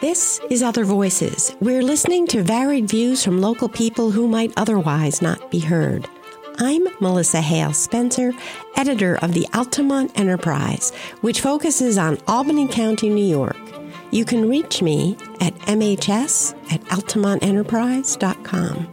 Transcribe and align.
This 0.00 0.40
is 0.50 0.62
Other 0.62 0.84
Voices. 0.84 1.54
We're 1.60 1.82
listening 1.82 2.26
to 2.28 2.42
varied 2.42 2.88
views 2.88 3.22
from 3.22 3.40
local 3.40 3.68
people 3.68 4.10
who 4.10 4.26
might 4.26 4.52
otherwise 4.56 5.22
not 5.22 5.52
be 5.52 5.60
heard. 5.60 6.08
I'm 6.58 6.88
Melissa 7.00 7.40
Hale 7.40 7.72
Spencer, 7.72 8.32
editor 8.76 9.18
of 9.18 9.34
the 9.34 9.46
Altamont 9.54 10.18
Enterprise, 10.18 10.90
which 11.20 11.40
focuses 11.40 11.96
on 11.96 12.18
Albany 12.26 12.66
County, 12.66 13.08
New 13.08 13.24
York. 13.24 13.56
You 14.10 14.24
can 14.24 14.48
reach 14.48 14.82
me 14.82 15.16
at 15.40 15.54
mhs 15.60 16.54
at 16.72 16.80
altamontenterprise.com. 16.86 18.88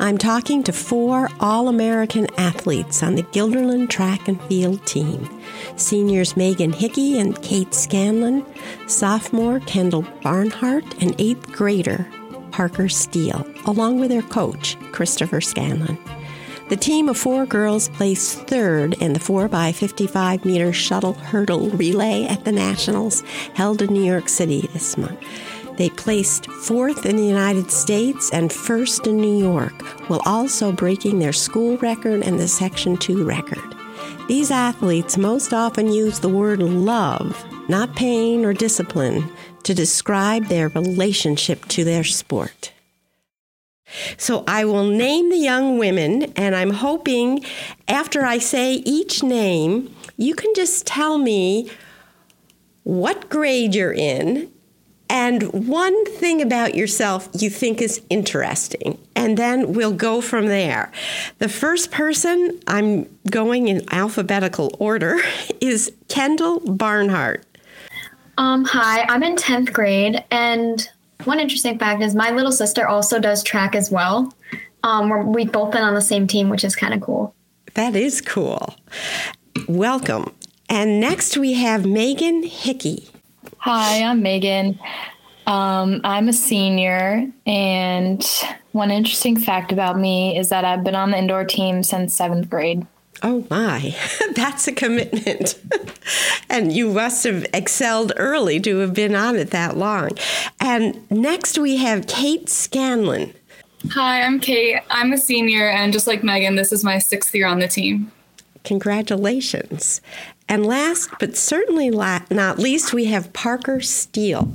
I'm 0.00 0.18
talking 0.18 0.62
to 0.64 0.72
four 0.72 1.30
All 1.40 1.68
American 1.68 2.26
athletes 2.36 3.02
on 3.02 3.14
the 3.14 3.22
Guilderland 3.22 3.88
track 3.88 4.28
and 4.28 4.38
field 4.42 4.84
team 4.86 5.33
seniors 5.76 6.36
Megan 6.36 6.72
Hickey 6.72 7.18
and 7.18 7.40
Kate 7.42 7.74
Scanlon, 7.74 8.44
sophomore 8.86 9.60
Kendall 9.60 10.06
Barnhart, 10.22 10.84
and 11.02 11.14
eighth 11.18 11.50
grader 11.52 12.06
Parker 12.50 12.88
Steele, 12.88 13.44
along 13.66 13.98
with 13.98 14.10
their 14.10 14.22
coach, 14.22 14.76
Christopher 14.92 15.40
Scanlon. 15.40 15.98
The 16.68 16.76
team 16.76 17.08
of 17.08 17.18
four 17.18 17.44
girls 17.44 17.88
placed 17.90 18.46
third 18.46 18.94
in 18.94 19.12
the 19.12 19.20
4x55 19.20 20.44
meter 20.44 20.72
shuttle 20.72 21.12
hurdle 21.12 21.68
relay 21.70 22.24
at 22.24 22.44
the 22.44 22.52
Nationals 22.52 23.20
held 23.54 23.82
in 23.82 23.92
New 23.92 24.04
York 24.04 24.28
City 24.28 24.68
this 24.72 24.96
month. 24.96 25.20
They 25.76 25.90
placed 25.90 26.46
fourth 26.46 27.04
in 27.04 27.16
the 27.16 27.26
United 27.26 27.70
States 27.70 28.30
and 28.32 28.52
first 28.52 29.06
in 29.06 29.16
New 29.16 29.36
York, 29.36 29.82
while 30.08 30.22
also 30.24 30.70
breaking 30.70 31.18
their 31.18 31.32
school 31.32 31.76
record 31.78 32.22
and 32.22 32.38
the 32.38 32.48
Section 32.48 32.96
2 32.96 33.24
record. 33.24 33.73
These 34.26 34.50
athletes 34.50 35.18
most 35.18 35.52
often 35.52 35.92
use 35.92 36.20
the 36.20 36.30
word 36.30 36.62
love, 36.62 37.44
not 37.68 37.94
pain 37.94 38.44
or 38.46 38.54
discipline, 38.54 39.30
to 39.64 39.74
describe 39.74 40.46
their 40.46 40.68
relationship 40.68 41.66
to 41.68 41.84
their 41.84 42.04
sport. 42.04 42.72
So 44.16 44.42
I 44.48 44.64
will 44.64 44.86
name 44.86 45.28
the 45.28 45.36
young 45.36 45.78
women, 45.78 46.32
and 46.36 46.56
I'm 46.56 46.70
hoping 46.70 47.44
after 47.86 48.24
I 48.24 48.38
say 48.38 48.76
each 48.86 49.22
name, 49.22 49.94
you 50.16 50.34
can 50.34 50.54
just 50.54 50.86
tell 50.86 51.18
me 51.18 51.70
what 52.82 53.28
grade 53.28 53.74
you're 53.74 53.92
in 53.92 54.50
and 55.08 55.42
one 55.52 56.04
thing 56.06 56.40
about 56.40 56.74
yourself 56.74 57.28
you 57.34 57.50
think 57.50 57.80
is 57.82 58.00
interesting. 58.10 58.98
And 59.14 59.36
then 59.36 59.72
we'll 59.74 59.92
go 59.92 60.20
from 60.20 60.46
there. 60.46 60.90
The 61.38 61.48
first 61.48 61.90
person, 61.90 62.60
I'm 62.66 63.08
going 63.30 63.68
in 63.68 63.82
alphabetical 63.92 64.74
order, 64.78 65.20
is 65.60 65.92
Kendall 66.08 66.60
Barnhart. 66.60 67.44
Um, 68.38 68.64
hi, 68.64 69.02
I'm 69.08 69.22
in 69.22 69.36
10th 69.36 69.72
grade. 69.72 70.24
And 70.30 70.88
one 71.24 71.38
interesting 71.38 71.78
fact 71.78 72.02
is 72.02 72.14
my 72.14 72.30
little 72.30 72.52
sister 72.52 72.88
also 72.88 73.20
does 73.20 73.42
track 73.42 73.74
as 73.74 73.90
well. 73.90 74.32
Um, 74.82 75.32
we've 75.32 75.52
both 75.52 75.72
been 75.72 75.82
on 75.82 75.94
the 75.94 76.02
same 76.02 76.26
team, 76.26 76.48
which 76.48 76.64
is 76.64 76.74
kind 76.74 76.92
of 76.92 77.00
cool. 77.00 77.34
That 77.74 77.96
is 77.96 78.20
cool. 78.20 78.74
Welcome. 79.68 80.34
And 80.68 81.00
next 81.00 81.36
we 81.36 81.54
have 81.54 81.86
Megan 81.86 82.42
Hickey. 82.42 83.08
Hi, 83.64 84.02
I'm 84.02 84.20
Megan. 84.20 84.78
Um, 85.46 86.02
I'm 86.04 86.28
a 86.28 86.34
senior, 86.34 87.26
and 87.46 88.22
one 88.72 88.90
interesting 88.90 89.38
fact 89.38 89.72
about 89.72 89.98
me 89.98 90.36
is 90.38 90.50
that 90.50 90.66
I've 90.66 90.84
been 90.84 90.94
on 90.94 91.12
the 91.12 91.16
indoor 91.16 91.46
team 91.46 91.82
since 91.82 92.14
seventh 92.14 92.50
grade. 92.50 92.86
Oh 93.22 93.46
my, 93.48 93.96
that's 94.34 94.68
a 94.68 94.72
commitment. 94.72 95.58
and 96.50 96.74
you 96.74 96.92
must 96.92 97.24
have 97.24 97.46
excelled 97.54 98.12
early 98.18 98.60
to 98.60 98.80
have 98.80 98.92
been 98.92 99.14
on 99.14 99.36
it 99.36 99.50
that 99.52 99.78
long. 99.78 100.10
And 100.60 101.10
next 101.10 101.56
we 101.56 101.78
have 101.78 102.06
Kate 102.06 102.50
Scanlon. 102.50 103.32
Hi, 103.92 104.20
I'm 104.20 104.40
Kate. 104.40 104.82
I'm 104.90 105.10
a 105.14 105.16
senior, 105.16 105.70
and 105.70 105.90
just 105.90 106.06
like 106.06 106.22
Megan, 106.22 106.56
this 106.56 106.70
is 106.70 106.84
my 106.84 106.98
sixth 106.98 107.34
year 107.34 107.46
on 107.46 107.60
the 107.60 107.68
team. 107.68 108.12
Congratulations. 108.64 110.00
And 110.48 110.66
last 110.66 111.10
but 111.18 111.36
certainly 111.36 111.90
not 111.90 112.58
least, 112.58 112.92
we 112.92 113.06
have 113.06 113.32
Parker 113.32 113.80
Steele. 113.80 114.52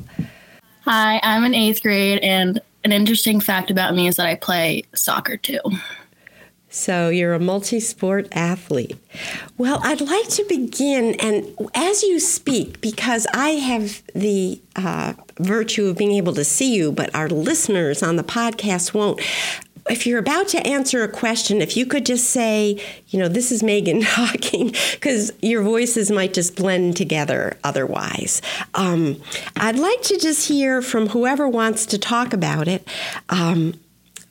Hi, 0.85 1.19
I'm 1.23 1.44
in 1.44 1.53
eighth 1.53 1.81
grade, 1.83 2.19
and 2.19 2.61
an 2.83 2.91
interesting 2.91 3.39
fact 3.39 3.69
about 3.69 3.95
me 3.95 4.07
is 4.07 4.16
that 4.16 4.25
I 4.25 4.35
play 4.35 4.83
soccer 4.94 5.38
too. 5.38 5.59
So 6.72 7.09
you're 7.09 7.33
a 7.33 7.39
multi 7.39 7.79
sport 7.79 8.28
athlete. 8.31 8.95
Well, 9.57 9.79
I'd 9.83 10.01
like 10.01 10.28
to 10.29 10.45
begin, 10.47 11.16
and 11.19 11.47
as 11.73 12.03
you 12.03 12.19
speak, 12.19 12.79
because 12.79 13.25
I 13.33 13.49
have 13.49 14.03
the 14.13 14.61
uh, 14.75 15.13
virtue 15.39 15.88
of 15.88 15.97
being 15.97 16.11
able 16.11 16.33
to 16.33 16.45
see 16.45 16.75
you, 16.75 16.91
but 16.91 17.13
our 17.16 17.28
listeners 17.28 18.03
on 18.03 18.17
the 18.17 18.23
podcast 18.23 18.94
won't 18.94 19.19
if 19.89 20.05
you're 20.05 20.19
about 20.19 20.47
to 20.50 20.66
answer 20.66 21.03
a 21.03 21.07
question, 21.07 21.61
if 21.61 21.75
you 21.75 21.85
could 21.85 22.05
just 22.05 22.29
say, 22.29 22.81
you 23.07 23.19
know, 23.19 23.27
this 23.27 23.51
is 23.51 23.63
Megan 23.63 24.01
talking, 24.03 24.73
because 24.94 25.31
your 25.41 25.63
voices 25.63 26.11
might 26.11 26.33
just 26.33 26.55
blend 26.55 26.95
together 26.95 27.57
otherwise. 27.63 28.41
Um, 28.75 29.22
I'd 29.57 29.79
like 29.79 30.01
to 30.03 30.17
just 30.17 30.47
hear 30.47 30.81
from 30.81 31.07
whoever 31.07 31.47
wants 31.47 31.85
to 31.88 31.97
talk 31.97 32.33
about 32.33 32.67
it 32.67 32.88
um, 33.29 33.73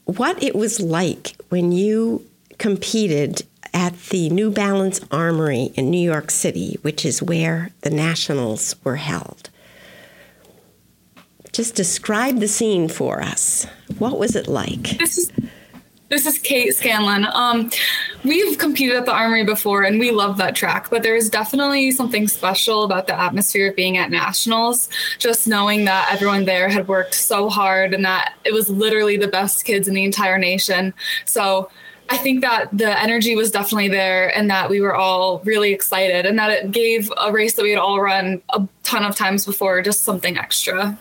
what 0.04 0.42
it 0.42 0.54
was 0.54 0.80
like 0.80 1.36
when 1.50 1.70
you 1.70 2.24
competed 2.58 3.42
at 3.74 3.98
the 4.08 4.30
New 4.30 4.50
Balance 4.50 5.00
Armory 5.10 5.70
in 5.74 5.90
New 5.90 6.00
York 6.00 6.30
City, 6.30 6.78
which 6.82 7.04
is 7.04 7.22
where 7.22 7.70
the 7.82 7.90
Nationals 7.90 8.74
were 8.84 8.96
held. 8.96 9.50
Just 11.52 11.74
describe 11.74 12.38
the 12.38 12.48
scene 12.48 12.88
for 12.88 13.20
us. 13.20 13.66
What 13.98 14.18
was 14.18 14.34
it 14.34 14.48
like? 14.48 14.98
This 14.98 15.18
is 15.18 15.32
this 16.08 16.26
is 16.26 16.38
Kate 16.38 16.74
Scanlon. 16.74 17.26
Um, 17.32 17.70
we've 18.24 18.56
competed 18.58 18.96
at 18.96 19.06
the 19.06 19.12
Armory 19.12 19.44
before, 19.44 19.82
and 19.82 19.98
we 19.98 20.10
love 20.10 20.38
that 20.38 20.56
track. 20.56 20.88
But 20.90 21.02
there 21.02 21.16
is 21.16 21.28
definitely 21.28 21.90
something 21.90 22.28
special 22.28 22.84
about 22.84 23.06
the 23.06 23.18
atmosphere 23.18 23.70
of 23.70 23.76
being 23.76 23.98
at 23.98 24.10
nationals. 24.10 24.88
Just 25.18 25.46
knowing 25.46 25.84
that 25.84 26.08
everyone 26.10 26.44
there 26.44 26.68
had 26.68 26.88
worked 26.88 27.14
so 27.14 27.48
hard, 27.48 27.92
and 27.92 28.04
that 28.04 28.34
it 28.44 28.52
was 28.52 28.70
literally 28.70 29.16
the 29.16 29.28
best 29.28 29.64
kids 29.64 29.86
in 29.86 29.94
the 29.94 30.04
entire 30.04 30.38
nation. 30.38 30.94
So 31.24 31.70
I 32.10 32.16
think 32.16 32.40
that 32.40 32.68
the 32.72 32.98
energy 32.98 33.36
was 33.36 33.50
definitely 33.50 33.88
there 33.88 34.34
and 34.34 34.48
that 34.50 34.70
we 34.70 34.80
were 34.80 34.94
all 34.94 35.40
really 35.40 35.72
excited 35.72 36.24
and 36.24 36.38
that 36.38 36.50
it 36.50 36.70
gave 36.70 37.12
a 37.20 37.30
race 37.30 37.54
that 37.54 37.62
we 37.62 37.70
had 37.70 37.78
all 37.78 38.00
run 38.00 38.40
a 38.54 38.66
ton 38.82 39.04
of 39.04 39.14
times 39.14 39.44
before 39.44 39.82
just 39.82 40.04
something 40.04 40.38
extra. 40.38 40.98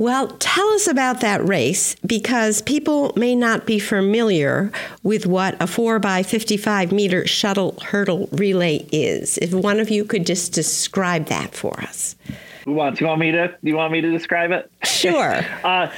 Well, 0.00 0.28
tell 0.38 0.66
us 0.70 0.86
about 0.86 1.20
that 1.20 1.46
race 1.46 1.94
because 2.06 2.62
people 2.62 3.12
may 3.16 3.36
not 3.36 3.66
be 3.66 3.78
familiar 3.78 4.72
with 5.02 5.26
what 5.26 5.60
a 5.60 5.66
4 5.66 5.98
by 5.98 6.22
55 6.22 6.90
meter 6.90 7.26
shuttle 7.26 7.78
hurdle 7.82 8.26
relay 8.32 8.86
is. 8.90 9.36
If 9.36 9.52
one 9.52 9.78
of 9.78 9.90
you 9.90 10.06
could 10.06 10.24
just 10.24 10.54
describe 10.54 11.26
that 11.26 11.54
for 11.54 11.78
us. 11.82 12.16
Who 12.64 12.72
wants? 12.72 12.98
You 12.98 13.08
want 13.08 13.20
me 13.20 13.30
to? 13.32 13.54
You 13.60 13.76
want 13.76 13.92
me 13.92 14.00
to 14.00 14.10
describe 14.10 14.52
it? 14.52 14.72
Sure. 14.84 15.44
uh, 15.64 15.92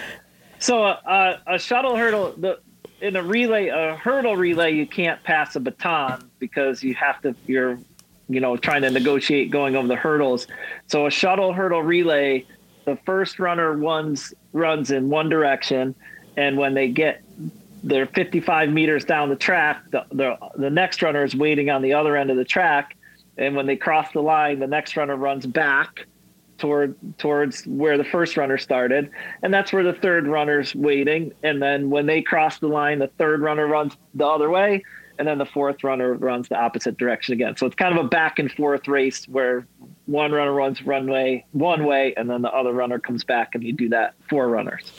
so 0.58 0.82
uh, 0.82 1.38
a 1.46 1.56
shuttle 1.60 1.94
hurdle, 1.94 2.34
the, 2.36 2.58
in 3.00 3.14
a 3.14 3.22
relay, 3.22 3.68
a 3.68 3.94
hurdle 3.94 4.34
relay, 4.36 4.74
you 4.74 4.84
can't 4.84 5.22
pass 5.22 5.54
a 5.54 5.60
baton 5.60 6.28
because 6.40 6.82
you 6.82 6.96
have 6.96 7.22
to. 7.22 7.36
You're, 7.46 7.78
you 8.28 8.40
know, 8.40 8.56
trying 8.56 8.82
to 8.82 8.90
negotiate 8.90 9.52
going 9.52 9.76
over 9.76 9.86
the 9.86 9.94
hurdles. 9.94 10.48
So 10.88 11.06
a 11.06 11.10
shuttle 11.12 11.52
hurdle 11.52 11.84
relay 11.84 12.46
the 12.84 12.96
first 13.04 13.38
runner 13.38 13.72
runs 13.72 14.34
runs 14.52 14.90
in 14.90 15.08
one 15.08 15.28
direction, 15.28 15.94
and 16.36 16.56
when 16.56 16.74
they 16.74 16.88
get 16.88 17.22
they're 17.84 18.06
55 18.06 18.70
meters 18.70 19.04
down 19.04 19.28
the 19.28 19.36
track, 19.36 19.82
the, 19.90 20.04
the 20.12 20.36
the 20.56 20.70
next 20.70 21.02
runner 21.02 21.24
is 21.24 21.34
waiting 21.34 21.70
on 21.70 21.82
the 21.82 21.94
other 21.94 22.16
end 22.16 22.30
of 22.30 22.36
the 22.36 22.44
track, 22.44 22.96
and 23.36 23.56
when 23.56 23.66
they 23.66 23.76
cross 23.76 24.12
the 24.12 24.22
line, 24.22 24.58
the 24.58 24.66
next 24.66 24.96
runner 24.96 25.16
runs 25.16 25.46
back 25.46 26.06
toward 26.58 26.94
towards 27.18 27.66
where 27.66 27.98
the 27.98 28.04
first 28.04 28.36
runner 28.36 28.58
started, 28.58 29.10
and 29.42 29.52
that's 29.52 29.72
where 29.72 29.82
the 29.82 29.94
third 29.94 30.26
runner's 30.26 30.74
waiting. 30.74 31.32
And 31.42 31.60
then 31.60 31.90
when 31.90 32.06
they 32.06 32.22
cross 32.22 32.58
the 32.58 32.68
line, 32.68 32.98
the 32.98 33.08
third 33.18 33.40
runner 33.40 33.66
runs 33.66 33.96
the 34.14 34.26
other 34.26 34.48
way, 34.50 34.84
and 35.18 35.28
then 35.28 35.38
the 35.38 35.46
fourth 35.46 35.84
runner 35.84 36.14
runs 36.14 36.48
the 36.48 36.56
opposite 36.56 36.96
direction 36.96 37.34
again. 37.34 37.56
So 37.56 37.66
it's 37.66 37.76
kind 37.76 37.96
of 37.96 38.04
a 38.04 38.08
back 38.08 38.38
and 38.38 38.50
forth 38.50 38.88
race 38.88 39.26
where 39.26 39.66
one 40.06 40.32
runner 40.32 40.52
runs 40.52 40.82
runway 40.82 41.44
one 41.52 41.84
way 41.84 42.14
and 42.16 42.28
then 42.28 42.42
the 42.42 42.52
other 42.52 42.72
runner 42.72 42.98
comes 42.98 43.24
back 43.24 43.54
and 43.54 43.62
you 43.62 43.72
do 43.72 43.88
that 43.90 44.14
four 44.28 44.48
runners. 44.48 44.90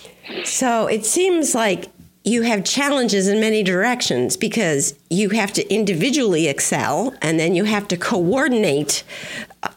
So 0.43 0.87
it 0.87 1.05
seems 1.05 1.53
like 1.53 1.91
you 2.25 2.43
have 2.43 2.63
challenges 2.63 3.27
in 3.27 3.41
many 3.41 3.63
directions 3.63 4.37
because 4.37 4.97
you 5.09 5.29
have 5.29 5.51
to 5.53 5.73
individually 5.73 6.47
excel 6.47 7.13
and 7.21 7.39
then 7.39 7.53
you 7.53 7.65
have 7.65 7.87
to 7.89 7.97
coordinate 7.97 9.03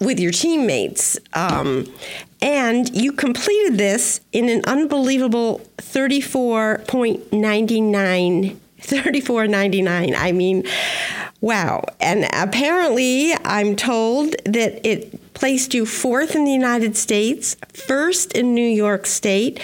with 0.01 0.21
your 0.21 0.31
teammates. 0.31 1.19
Um, 1.33 1.93
and 2.41 2.95
you 2.95 3.11
completed 3.13 3.79
this 3.79 4.21
in 4.33 4.49
an 4.49 4.63
unbelievable 4.65 5.61
34.99 5.79 8.57
34.99. 8.81 10.15
I 10.17 10.33
mean, 10.33 10.65
wow. 11.41 11.85
And 12.01 12.29
apparently, 12.33 13.33
I'm 13.45 13.77
told 13.77 14.35
that 14.45 14.87
it 14.87 15.35
placed 15.35 15.75
you 15.75 15.87
fourth 15.87 16.35
in 16.35 16.45
the 16.45 16.53
United 16.53 16.97
States, 16.97 17.57
first 17.73 18.33
in 18.33 18.55
New 18.55 18.69
York 18.69 19.07
State, 19.07 19.61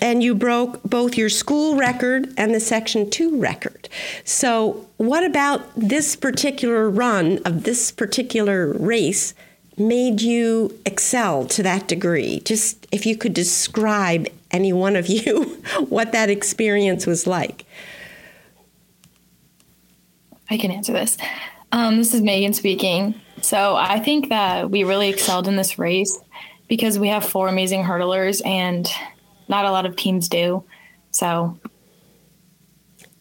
and 0.00 0.20
you 0.20 0.34
broke 0.34 0.82
both 0.82 1.16
your 1.16 1.28
school 1.28 1.76
record 1.76 2.34
and 2.36 2.52
the 2.52 2.58
Section 2.58 3.08
2 3.08 3.38
record. 3.38 3.88
So, 4.24 4.88
what 4.96 5.24
about 5.24 5.62
this 5.76 6.16
particular 6.16 6.90
run 6.90 7.38
of 7.44 7.62
this 7.62 7.92
particular 7.92 8.72
race 8.72 9.32
made 9.78 10.20
you 10.20 10.76
excel 10.84 11.46
to 11.46 11.62
that 11.62 11.86
degree? 11.86 12.40
Just 12.40 12.86
if 12.90 13.06
you 13.06 13.16
could 13.16 13.32
describe 13.32 14.26
any 14.50 14.72
one 14.72 14.96
of 14.96 15.06
you 15.06 15.44
what 15.88 16.10
that 16.12 16.30
experience 16.30 17.06
was 17.06 17.26
like. 17.26 17.64
I 20.52 20.58
can 20.58 20.70
answer 20.70 20.92
this. 20.92 21.16
Um, 21.72 21.96
this 21.96 22.12
is 22.12 22.20
Megan 22.20 22.52
speaking. 22.52 23.14
So 23.40 23.74
I 23.74 23.98
think 23.98 24.28
that 24.28 24.70
we 24.70 24.84
really 24.84 25.08
excelled 25.08 25.48
in 25.48 25.56
this 25.56 25.78
race 25.78 26.18
because 26.68 26.98
we 26.98 27.08
have 27.08 27.24
four 27.24 27.48
amazing 27.48 27.82
hurdlers 27.84 28.44
and 28.44 28.88
not 29.48 29.64
a 29.64 29.70
lot 29.70 29.86
of 29.86 29.96
teams 29.96 30.28
do. 30.28 30.62
So 31.10 31.58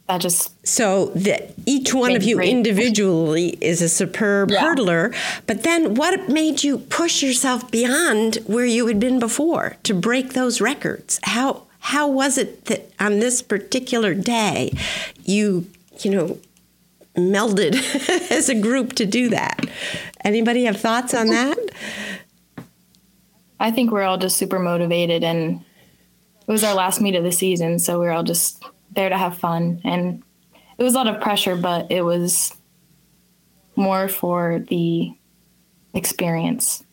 that 0.07 0.19
just 0.19 0.67
so 0.67 1.05
that 1.15 1.53
each 1.65 1.93
one 1.93 2.15
of 2.15 2.23
you 2.23 2.35
great. 2.35 2.49
individually 2.49 3.57
is 3.61 3.81
a 3.81 3.87
superb 3.87 4.51
yeah. 4.51 4.61
hurdler 4.61 5.15
but 5.47 5.63
then 5.63 5.95
what 5.95 6.27
made 6.27 6.63
you 6.63 6.79
push 6.79 7.23
yourself 7.23 7.71
beyond 7.71 8.35
where 8.45 8.65
you 8.65 8.87
had 8.87 8.99
been 8.99 9.19
before 9.19 9.77
to 9.83 9.93
break 9.93 10.33
those 10.33 10.59
records 10.59 11.17
how 11.23 11.63
how 11.79 12.09
was 12.09 12.37
it 12.37 12.65
that 12.65 12.91
on 12.99 13.19
this 13.19 13.41
particular 13.41 14.13
day 14.13 14.73
you 15.23 15.65
you 16.01 16.11
know 16.11 16.37
melded 17.15 17.75
as 18.31 18.49
a 18.49 18.55
group 18.55 18.93
to 18.93 19.05
do 19.05 19.29
that. 19.29 19.65
Anybody 20.23 20.65
have 20.65 20.79
thoughts 20.79 21.13
on 21.13 21.27
that? 21.27 21.57
I 23.59 23.71
think 23.71 23.91
we're 23.91 24.03
all 24.03 24.17
just 24.17 24.37
super 24.37 24.59
motivated 24.59 25.23
and 25.23 25.63
it 26.47 26.51
was 26.51 26.63
our 26.63 26.73
last 26.73 26.99
meet 26.99 27.15
of 27.15 27.23
the 27.23 27.31
season, 27.31 27.79
so 27.79 27.99
we 27.99 28.07
are 28.07 28.11
all 28.11 28.23
just 28.23 28.63
there 28.91 29.09
to 29.09 29.17
have 29.17 29.37
fun 29.37 29.81
and 29.83 30.23
it 30.77 30.83
was 30.83 30.95
a 30.95 30.97
lot 30.97 31.07
of 31.07 31.21
pressure, 31.21 31.55
but 31.55 31.91
it 31.91 32.01
was 32.01 32.55
more 33.75 34.07
for 34.07 34.63
the 34.67 35.13
experience. 35.93 36.83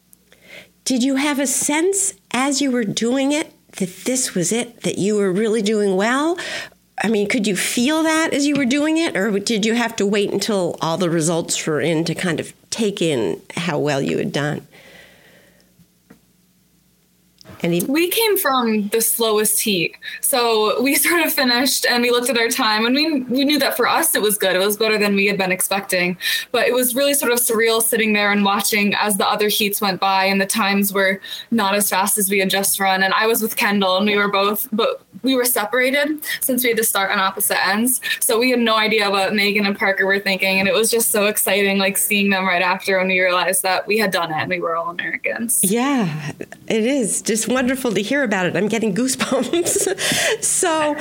Did 0.85 1.03
you 1.03 1.17
have 1.17 1.38
a 1.38 1.47
sense 1.47 2.15
as 2.31 2.61
you 2.61 2.70
were 2.70 2.85
doing 2.85 3.32
it 3.32 3.53
that 3.79 4.05
this 4.05 4.35
was 4.35 4.53
it, 4.53 4.82
that 4.82 4.99
you 4.99 5.17
were 5.17 5.32
really 5.32 5.62
doing 5.62 5.97
well? 5.97 6.38
I 7.02 7.08
mean, 7.08 7.28
could 7.28 7.46
you 7.46 7.56
feel 7.56 8.02
that 8.02 8.32
as 8.32 8.46
you 8.46 8.54
were 8.56 8.64
doing 8.64 8.96
it, 8.98 9.16
or 9.16 9.38
did 9.38 9.64
you 9.64 9.74
have 9.74 9.96
to 9.96 10.06
wait 10.06 10.32
until 10.32 10.76
all 10.80 10.96
the 10.96 11.10
results 11.10 11.66
were 11.66 11.80
in 11.80 12.04
to 12.04 12.14
kind 12.14 12.40
of 12.40 12.52
take 12.70 13.00
in 13.02 13.40
how 13.56 13.78
well 13.78 14.00
you 14.00 14.18
had 14.18 14.32
done? 14.32 14.66
Any- 17.62 17.84
we 17.84 18.08
came 18.08 18.37
from 18.37 18.88
the 18.88 19.00
slowest 19.00 19.60
heat. 19.60 19.96
So 20.20 20.81
we 20.82 20.94
sort 21.06 21.25
of 21.26 21.32
finished 21.32 21.87
and 21.87 22.02
we 22.02 22.10
looked 22.10 22.31
at 22.31 22.38
our 22.38 22.49
time 22.49 22.87
and 22.87 22.94
we, 22.94 23.20
we 23.22 23.44
knew 23.44 23.58
that 23.58 23.76
for 23.76 23.87
us 23.87 24.14
it 24.14 24.22
was 24.22 24.38
good. 24.38 24.56
It 24.56 24.60
was 24.60 24.76
better 24.76 24.99
than 24.99 25.14
we 25.14 25.26
had 25.26 25.38
been 25.38 25.52
expecting. 25.52 26.16
But 26.52 26.66
it 26.66 26.75
was 26.75 26.94
really 26.94 27.14
sort 27.14 27.32
of 27.32 27.38
surreal 27.38 27.82
sitting 27.82 28.12
there 28.12 28.32
and 28.32 28.44
watching 28.44 28.94
as 28.94 29.16
the 29.16 29.28
other 29.28 29.49
heats 29.49 29.81
went 29.81 30.00
by 30.00 30.25
and 30.25 30.40
the 30.40 30.46
times 30.46 30.93
were 30.93 31.20
not 31.50 31.75
as 31.75 31.88
fast 31.88 32.19
as 32.19 32.31
we 32.31 32.38
had 32.38 32.50
just 32.50 32.78
run. 32.78 33.02
And 33.02 33.14
I 33.14 33.26
was 33.26 33.43
with 33.43 33.56
Kendall 33.56 33.96
and 33.96 34.06
we 34.06 34.16
were 34.16 34.31
both, 34.31 34.69
but 34.72 35.02
we 35.22 35.34
were 35.34 35.44
separated 35.44 36.25
since 36.40 36.62
we 36.62 36.70
had 36.70 36.76
to 36.78 36.84
start 36.84 37.10
on 37.10 37.19
opposite 37.19 37.64
ends. 37.66 38.00
So 38.20 38.38
we 38.38 38.50
had 38.50 38.60
no 38.60 38.76
idea 38.76 39.10
what 39.10 39.34
Megan 39.34 39.66
and 39.66 39.76
Parker 39.76 40.06
were 40.06 40.20
thinking. 40.20 40.58
And 40.58 40.69
it 40.69 40.75
was 40.75 40.90
just 40.90 41.10
so 41.10 41.26
exciting, 41.26 41.78
like 41.78 41.96
seeing 41.96 42.31
them 42.31 42.46
right 42.46 42.62
after 42.62 42.99
when 42.99 43.08
we 43.08 43.20
realized 43.20 43.62
that 43.62 43.87
we 43.87 43.99
had 43.99 44.10
done 44.10 44.31
it 44.31 44.37
and 44.37 44.49
we 44.49 44.60
were 44.60 44.76
all 44.76 44.90
Americans. 44.90 45.60
Yeah, 45.62 46.32
it 46.69 46.84
is 46.84 47.22
just 47.22 47.47
wonderful 47.48 47.92
to 47.92 48.02
hear 48.02 48.22
about 48.22 48.46
it. 48.46 48.56
I'm 48.56 48.68
getting 48.68 48.94
goosebumps. 48.94 50.42
so 50.42 50.96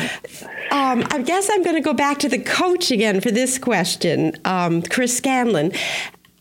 um, 0.71 1.05
I 1.11 1.21
guess 1.23 1.49
I'm 1.51 1.63
going 1.63 1.75
to 1.75 1.81
go 1.81 1.93
back 1.93 2.19
to 2.19 2.29
the 2.29 2.39
coach 2.39 2.91
again 2.91 3.21
for 3.21 3.31
this 3.31 3.57
question, 3.57 4.35
um, 4.45 4.81
Chris 4.81 5.17
Scanlon. 5.17 5.71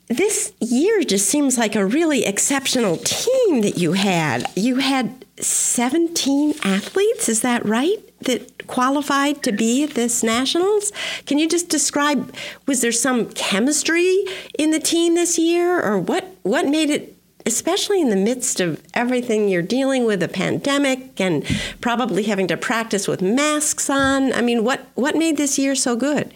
This 0.09 0.53
year 0.61 1.03
just 1.03 1.29
seems 1.29 1.59
like 1.59 1.75
a 1.75 1.85
really 1.85 2.25
exceptional 2.25 2.97
team 2.99 3.63
that 3.63 3.77
you 3.77 3.93
had. 3.93 4.47
You 4.55 4.77
had 4.77 5.25
17 5.41 6.55
athletes, 6.63 7.29
is 7.29 7.43
that 7.43 7.67
right? 7.67 7.97
That 8.21 8.67
qualified 8.67 9.43
to 9.43 9.53
be 9.53 9.85
at 9.85 9.91
this 9.91 10.23
nationals? 10.23 10.93
Can 11.27 11.39
you 11.39 11.49
just 11.49 11.69
describe 11.69 12.35
was 12.67 12.81
there 12.81 12.93
some 12.93 13.31
chemistry 13.31 14.25
in 14.59 14.71
the 14.71 14.81
team 14.81 15.15
this 15.15 15.39
year 15.39 15.81
or 15.83 15.99
what 15.99 16.25
what 16.43 16.67
made 16.67 16.91
it 16.91 17.16
especially 17.47 18.01
in 18.01 18.11
the 18.11 18.17
midst 18.17 18.61
of 18.61 18.83
everything 18.93 19.49
you're 19.49 19.63
dealing 19.63 20.05
with 20.05 20.23
a 20.23 20.29
pandemic 20.29 21.21
and 21.21 21.45
probably 21.81 22.25
having 22.25 22.49
to 22.49 22.57
practice 22.57 23.07
with 23.07 23.23
masks 23.23 23.89
on. 23.89 24.33
I 24.33 24.43
mean 24.43 24.65
what 24.65 24.85
what 24.95 25.15
made 25.17 25.37
this 25.37 25.59
year 25.59 25.75
so 25.75 25.97
good? 25.97 26.35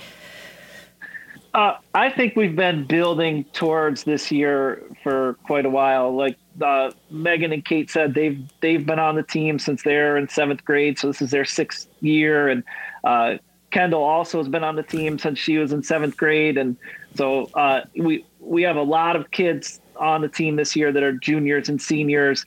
Uh, 1.52 1.76
i 1.94 2.08
think 2.08 2.36
we've 2.36 2.54
been 2.54 2.84
building 2.84 3.42
towards 3.52 4.04
this 4.04 4.30
year 4.30 4.84
for 5.02 5.34
quite 5.42 5.66
a 5.66 5.70
while. 5.70 6.14
Like 6.14 6.38
uh, 6.62 6.92
megan 7.10 7.52
and 7.52 7.64
kate 7.64 7.90
said 7.90 8.14
they've 8.14 8.40
they've 8.60 8.86
been 8.86 9.00
on 9.00 9.16
the 9.16 9.24
team 9.24 9.58
since 9.58 9.82
they're 9.82 10.16
in 10.16 10.28
seventh 10.28 10.64
grade 10.64 10.98
so 10.98 11.08
this 11.08 11.20
is 11.20 11.32
their 11.32 11.44
sixth 11.44 11.88
year. 12.00 12.48
And 12.48 12.62
uh, 13.02 13.38
kendall 13.72 14.04
also 14.04 14.38
has 14.38 14.48
been 14.48 14.62
on 14.62 14.76
the 14.76 14.82
team 14.84 15.18
since 15.18 15.40
she 15.40 15.58
was 15.58 15.72
in 15.72 15.82
seventh 15.82 16.16
grade. 16.16 16.56
And 16.56 16.76
so 17.16 17.50
uh, 17.54 17.80
we 17.96 18.24
we 18.38 18.62
have 18.62 18.76
a 18.76 18.82
lot 18.82 19.16
of 19.16 19.30
kids 19.32 19.80
on 20.00 20.22
the 20.22 20.28
team 20.28 20.56
this 20.56 20.74
year 20.74 20.90
that 20.92 21.02
are 21.02 21.12
juniors 21.12 21.68
and 21.68 21.80
seniors 21.80 22.46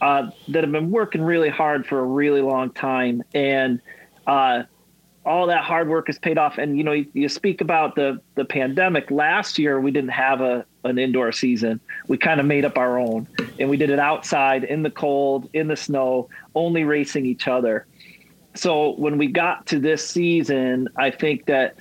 uh, 0.00 0.30
that 0.48 0.64
have 0.64 0.72
been 0.72 0.90
working 0.90 1.22
really 1.22 1.48
hard 1.48 1.86
for 1.86 2.00
a 2.00 2.04
really 2.04 2.42
long 2.42 2.70
time, 2.70 3.22
and 3.34 3.80
uh, 4.26 4.62
all 5.24 5.46
that 5.46 5.64
hard 5.64 5.88
work 5.88 6.06
has 6.06 6.18
paid 6.18 6.38
off. 6.38 6.58
And 6.58 6.76
you 6.76 6.84
know, 6.84 6.92
you, 6.92 7.06
you, 7.12 7.28
speak 7.28 7.60
about 7.60 7.94
the 7.94 8.20
the 8.34 8.44
pandemic. 8.44 9.10
Last 9.10 9.58
year, 9.58 9.80
we 9.80 9.90
didn't 9.90 10.10
have 10.10 10.40
a 10.40 10.66
an 10.84 10.98
indoor 10.98 11.32
season. 11.32 11.80
We 12.08 12.18
kind 12.18 12.40
of 12.40 12.46
made 12.46 12.64
up 12.64 12.76
our 12.76 12.98
own, 12.98 13.26
and 13.58 13.70
we 13.70 13.76
did 13.76 13.90
it 13.90 13.98
outside 13.98 14.64
in 14.64 14.82
the 14.82 14.90
cold, 14.90 15.48
in 15.52 15.68
the 15.68 15.76
snow, 15.76 16.28
only 16.54 16.84
racing 16.84 17.24
each 17.26 17.48
other. 17.48 17.86
So 18.54 18.92
when 18.92 19.18
we 19.18 19.26
got 19.26 19.66
to 19.66 19.78
this 19.78 20.06
season, 20.06 20.88
I 20.96 21.10
think 21.10 21.46
that 21.46 21.76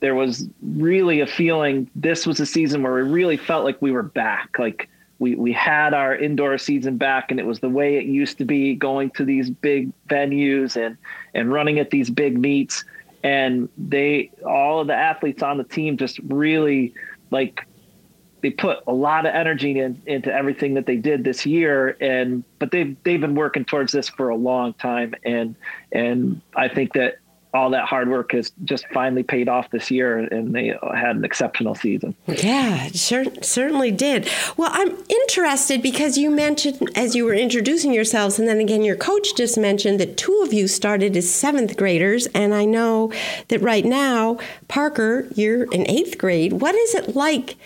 there 0.00 0.14
was 0.14 0.48
really 0.62 1.20
a 1.20 1.26
feeling 1.26 1.90
this 1.94 2.26
was 2.26 2.40
a 2.40 2.46
season 2.46 2.82
where 2.82 2.94
we 2.94 3.02
really 3.02 3.36
felt 3.36 3.64
like 3.64 3.80
we 3.80 3.92
were 3.92 4.02
back. 4.02 4.58
Like 4.58 4.88
we 5.18 5.34
we 5.34 5.52
had 5.52 5.94
our 5.94 6.16
indoor 6.16 6.56
season 6.58 6.96
back 6.96 7.30
and 7.30 7.38
it 7.38 7.46
was 7.46 7.60
the 7.60 7.68
way 7.68 7.96
it 7.96 8.06
used 8.06 8.38
to 8.38 8.44
be 8.44 8.74
going 8.74 9.10
to 9.10 9.24
these 9.24 9.50
big 9.50 9.92
venues 10.08 10.76
and 10.76 10.96
and 11.34 11.52
running 11.52 11.78
at 11.78 11.90
these 11.90 12.10
big 12.10 12.38
meets. 12.38 12.84
And 13.22 13.68
they 13.76 14.30
all 14.46 14.80
of 14.80 14.86
the 14.86 14.94
athletes 14.94 15.42
on 15.42 15.58
the 15.58 15.64
team 15.64 15.98
just 15.98 16.18
really 16.20 16.94
like 17.30 17.66
they 18.40 18.50
put 18.50 18.78
a 18.86 18.92
lot 18.92 19.26
of 19.26 19.34
energy 19.34 19.78
in, 19.78 20.00
into 20.06 20.32
everything 20.32 20.74
that 20.74 20.86
they 20.86 20.96
did 20.96 21.24
this 21.24 21.44
year. 21.44 21.96
And 22.00 22.42
but 22.58 22.70
they've 22.70 22.96
they've 23.04 23.20
been 23.20 23.34
working 23.34 23.66
towards 23.66 23.92
this 23.92 24.08
for 24.08 24.30
a 24.30 24.36
long 24.36 24.72
time. 24.74 25.14
And 25.24 25.54
and 25.92 26.40
I 26.56 26.68
think 26.68 26.94
that 26.94 27.18
all 27.52 27.70
that 27.70 27.84
hard 27.84 28.08
work 28.08 28.32
has 28.32 28.52
just 28.64 28.86
finally 28.88 29.22
paid 29.22 29.48
off 29.48 29.70
this 29.70 29.90
year, 29.90 30.18
and 30.18 30.54
they 30.54 30.74
had 30.94 31.16
an 31.16 31.24
exceptional 31.24 31.74
season. 31.74 32.14
Yeah, 32.26 32.88
sure, 32.88 33.24
certainly 33.42 33.90
did. 33.90 34.28
Well, 34.56 34.70
I'm 34.72 34.96
interested 35.08 35.82
because 35.82 36.16
you 36.16 36.30
mentioned 36.30 36.90
as 36.94 37.16
you 37.16 37.24
were 37.24 37.34
introducing 37.34 37.92
yourselves, 37.92 38.38
and 38.38 38.46
then 38.46 38.58
again, 38.58 38.82
your 38.82 38.96
coach 38.96 39.34
just 39.34 39.58
mentioned 39.58 39.98
that 40.00 40.16
two 40.16 40.42
of 40.44 40.52
you 40.52 40.68
started 40.68 41.16
as 41.16 41.32
seventh 41.32 41.76
graders, 41.76 42.26
and 42.28 42.54
I 42.54 42.64
know 42.64 43.12
that 43.48 43.60
right 43.60 43.84
now, 43.84 44.38
Parker, 44.68 45.26
you're 45.34 45.64
in 45.72 45.88
eighth 45.90 46.18
grade. 46.18 46.54
What 46.54 46.74
is 46.74 46.94
it 46.94 47.16
like? 47.16 47.56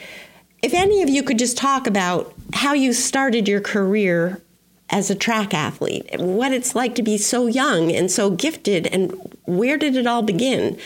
If 0.63 0.73
any 0.73 1.03
of 1.03 1.11
you 1.11 1.23
could 1.23 1.39
just 1.39 1.59
talk 1.59 1.87
about 1.87 2.33
how 2.55 2.73
you 2.73 2.95
started 2.95 3.47
your 3.47 3.61
career 3.61 4.41
as 4.89 5.11
a 5.11 5.15
track 5.15 5.53
athlete, 5.53 6.07
what 6.19 6.53
it's 6.53 6.75
like 6.75 6.95
to 6.95 7.03
be 7.03 7.19
so 7.19 7.47
young 7.47 7.93
and 7.93 8.11
so 8.11 8.31
gifted, 8.31 8.87
and 8.87 9.34
where 9.47 9.77
did 9.77 9.97
it 9.97 10.07
all 10.07 10.23
begin? 10.23 10.79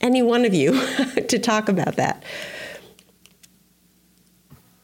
Any 0.00 0.22
one 0.22 0.44
of 0.44 0.54
you 0.54 0.72
to 1.28 1.38
talk 1.38 1.68
about 1.68 1.96
that? 1.96 2.22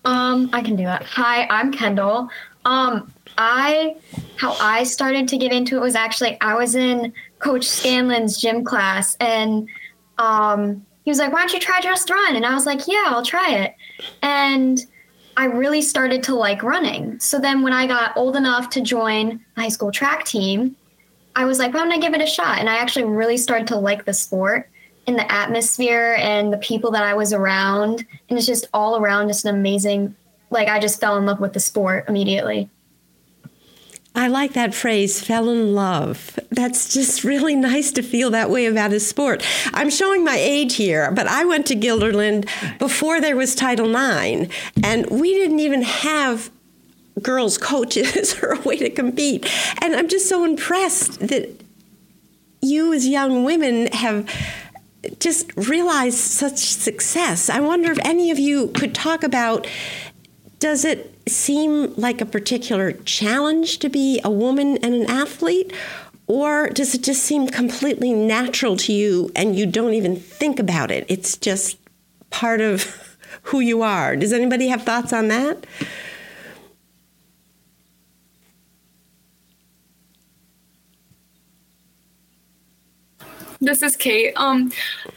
Um, 0.04 0.50
I 0.52 0.62
can 0.62 0.76
do 0.76 0.84
it. 0.88 1.02
Hi, 1.02 1.46
I'm 1.48 1.72
Kendall. 1.72 2.28
Um, 2.64 3.12
I 3.38 3.96
how 4.36 4.56
I 4.60 4.84
started 4.84 5.28
to 5.28 5.36
get 5.36 5.52
into 5.52 5.76
it 5.76 5.80
was 5.80 5.94
actually 5.94 6.40
I 6.40 6.54
was 6.54 6.74
in 6.74 7.12
Coach 7.38 7.64
Scanlon's 7.64 8.40
gym 8.40 8.64
class, 8.64 9.16
and 9.20 9.68
um, 10.18 10.84
he 11.04 11.10
was 11.10 11.18
like, 11.18 11.32
"Why 11.32 11.40
don't 11.40 11.52
you 11.52 11.60
try 11.60 11.80
just 11.80 12.08
run?" 12.08 12.36
And 12.36 12.46
I 12.46 12.54
was 12.54 12.66
like, 12.66 12.86
"Yeah, 12.86 13.04
I'll 13.06 13.24
try 13.24 13.50
it." 13.50 13.74
And 14.22 14.84
I 15.36 15.46
really 15.46 15.82
started 15.82 16.22
to 16.24 16.34
like 16.34 16.62
running. 16.62 17.18
So 17.20 17.38
then 17.38 17.62
when 17.62 17.72
I 17.72 17.86
got 17.86 18.16
old 18.16 18.36
enough 18.36 18.70
to 18.70 18.80
join 18.80 19.44
high 19.56 19.68
school 19.68 19.90
track 19.90 20.24
team, 20.24 20.76
I 21.36 21.44
was 21.44 21.58
like, 21.58 21.74
why 21.74 21.80
don't 21.80 21.92
I 21.92 21.98
give 21.98 22.14
it 22.14 22.22
a 22.22 22.26
shot? 22.26 22.58
And 22.58 22.68
I 22.68 22.76
actually 22.76 23.04
really 23.04 23.36
started 23.36 23.68
to 23.68 23.76
like 23.76 24.06
the 24.06 24.14
sport 24.14 24.70
and 25.06 25.18
the 25.18 25.30
atmosphere 25.30 26.16
and 26.18 26.52
the 26.52 26.58
people 26.58 26.90
that 26.92 27.04
I 27.04 27.14
was 27.14 27.32
around. 27.32 28.04
And 28.28 28.38
it's 28.38 28.46
just 28.46 28.66
all 28.72 28.96
around 28.96 29.28
just 29.28 29.44
an 29.44 29.54
amazing 29.54 30.16
like 30.48 30.68
I 30.68 30.78
just 30.78 31.00
fell 31.00 31.16
in 31.18 31.26
love 31.26 31.40
with 31.40 31.52
the 31.52 31.60
sport 31.60 32.06
immediately. 32.08 32.70
I 34.14 34.28
like 34.28 34.54
that 34.54 34.74
phrase, 34.74 35.20
fell 35.20 35.50
in 35.50 35.74
love. 35.74 36.38
That's 36.50 36.94
just 36.94 37.22
really 37.22 37.54
nice 37.72 37.92
to 37.92 38.02
feel 38.02 38.30
that 38.30 38.48
way 38.48 38.64
about 38.64 38.94
a 38.94 39.00
sport. 39.00 39.44
I'm 39.74 39.90
showing 39.90 40.24
my 40.24 40.36
age 40.36 40.76
here, 40.76 41.10
but 41.10 41.26
I 41.26 41.44
went 41.44 41.66
to 41.66 41.76
Guilderland 41.76 42.48
before 42.78 43.20
there 43.20 43.36
was 43.36 43.54
Title 43.54 43.90
IX, 43.94 44.50
and 44.82 45.06
we 45.10 45.34
didn't 45.34 45.60
even 45.60 45.82
have 45.82 46.50
girls' 47.22 47.58
coaches 47.58 48.36
or 48.42 48.52
a 48.52 48.60
way 48.60 48.76
to 48.76 48.90
compete. 48.90 49.50
And 49.82 49.94
I'm 49.94 50.08
just 50.08 50.28
so 50.28 50.44
impressed 50.44 51.20
that 51.20 51.60
you, 52.62 52.92
as 52.92 53.06
young 53.06 53.44
women, 53.44 53.86
have 53.88 54.28
just 55.20 55.54
realized 55.56 56.18
such 56.18 56.58
success. 56.58 57.48
I 57.48 57.60
wonder 57.60 57.92
if 57.92 57.98
any 58.04 58.30
of 58.30 58.38
you 58.38 58.68
could 58.68 58.94
talk 58.94 59.22
about 59.22 59.66
does 60.58 60.84
it 60.84 61.14
seem 61.28 61.94
like 61.96 62.20
a 62.20 62.26
particular 62.26 62.92
challenge 62.92 63.78
to 63.80 63.88
be 63.88 64.20
a 64.24 64.30
woman 64.30 64.78
and 64.78 64.94
an 64.94 65.10
athlete? 65.10 65.72
Or 66.26 66.70
does 66.70 66.94
it 66.94 67.02
just 67.02 67.22
seem 67.22 67.46
completely 67.46 68.12
natural 68.12 68.76
to 68.78 68.92
you 68.92 69.30
and 69.36 69.54
you 69.54 69.66
don't 69.66 69.94
even 69.94 70.16
think 70.16 70.58
about 70.58 70.90
it? 70.90 71.04
It's 71.08 71.36
just 71.36 71.78
part 72.30 72.60
of 72.60 72.84
who 73.42 73.60
you 73.60 73.82
are. 73.82 74.16
Does 74.16 74.32
anybody 74.32 74.68
have 74.68 74.82
thoughts 74.82 75.12
on 75.12 75.28
that? 75.28 75.66
This 83.60 83.82
is 83.82 83.96
Kate. 83.96 84.32
Um, 84.36 84.72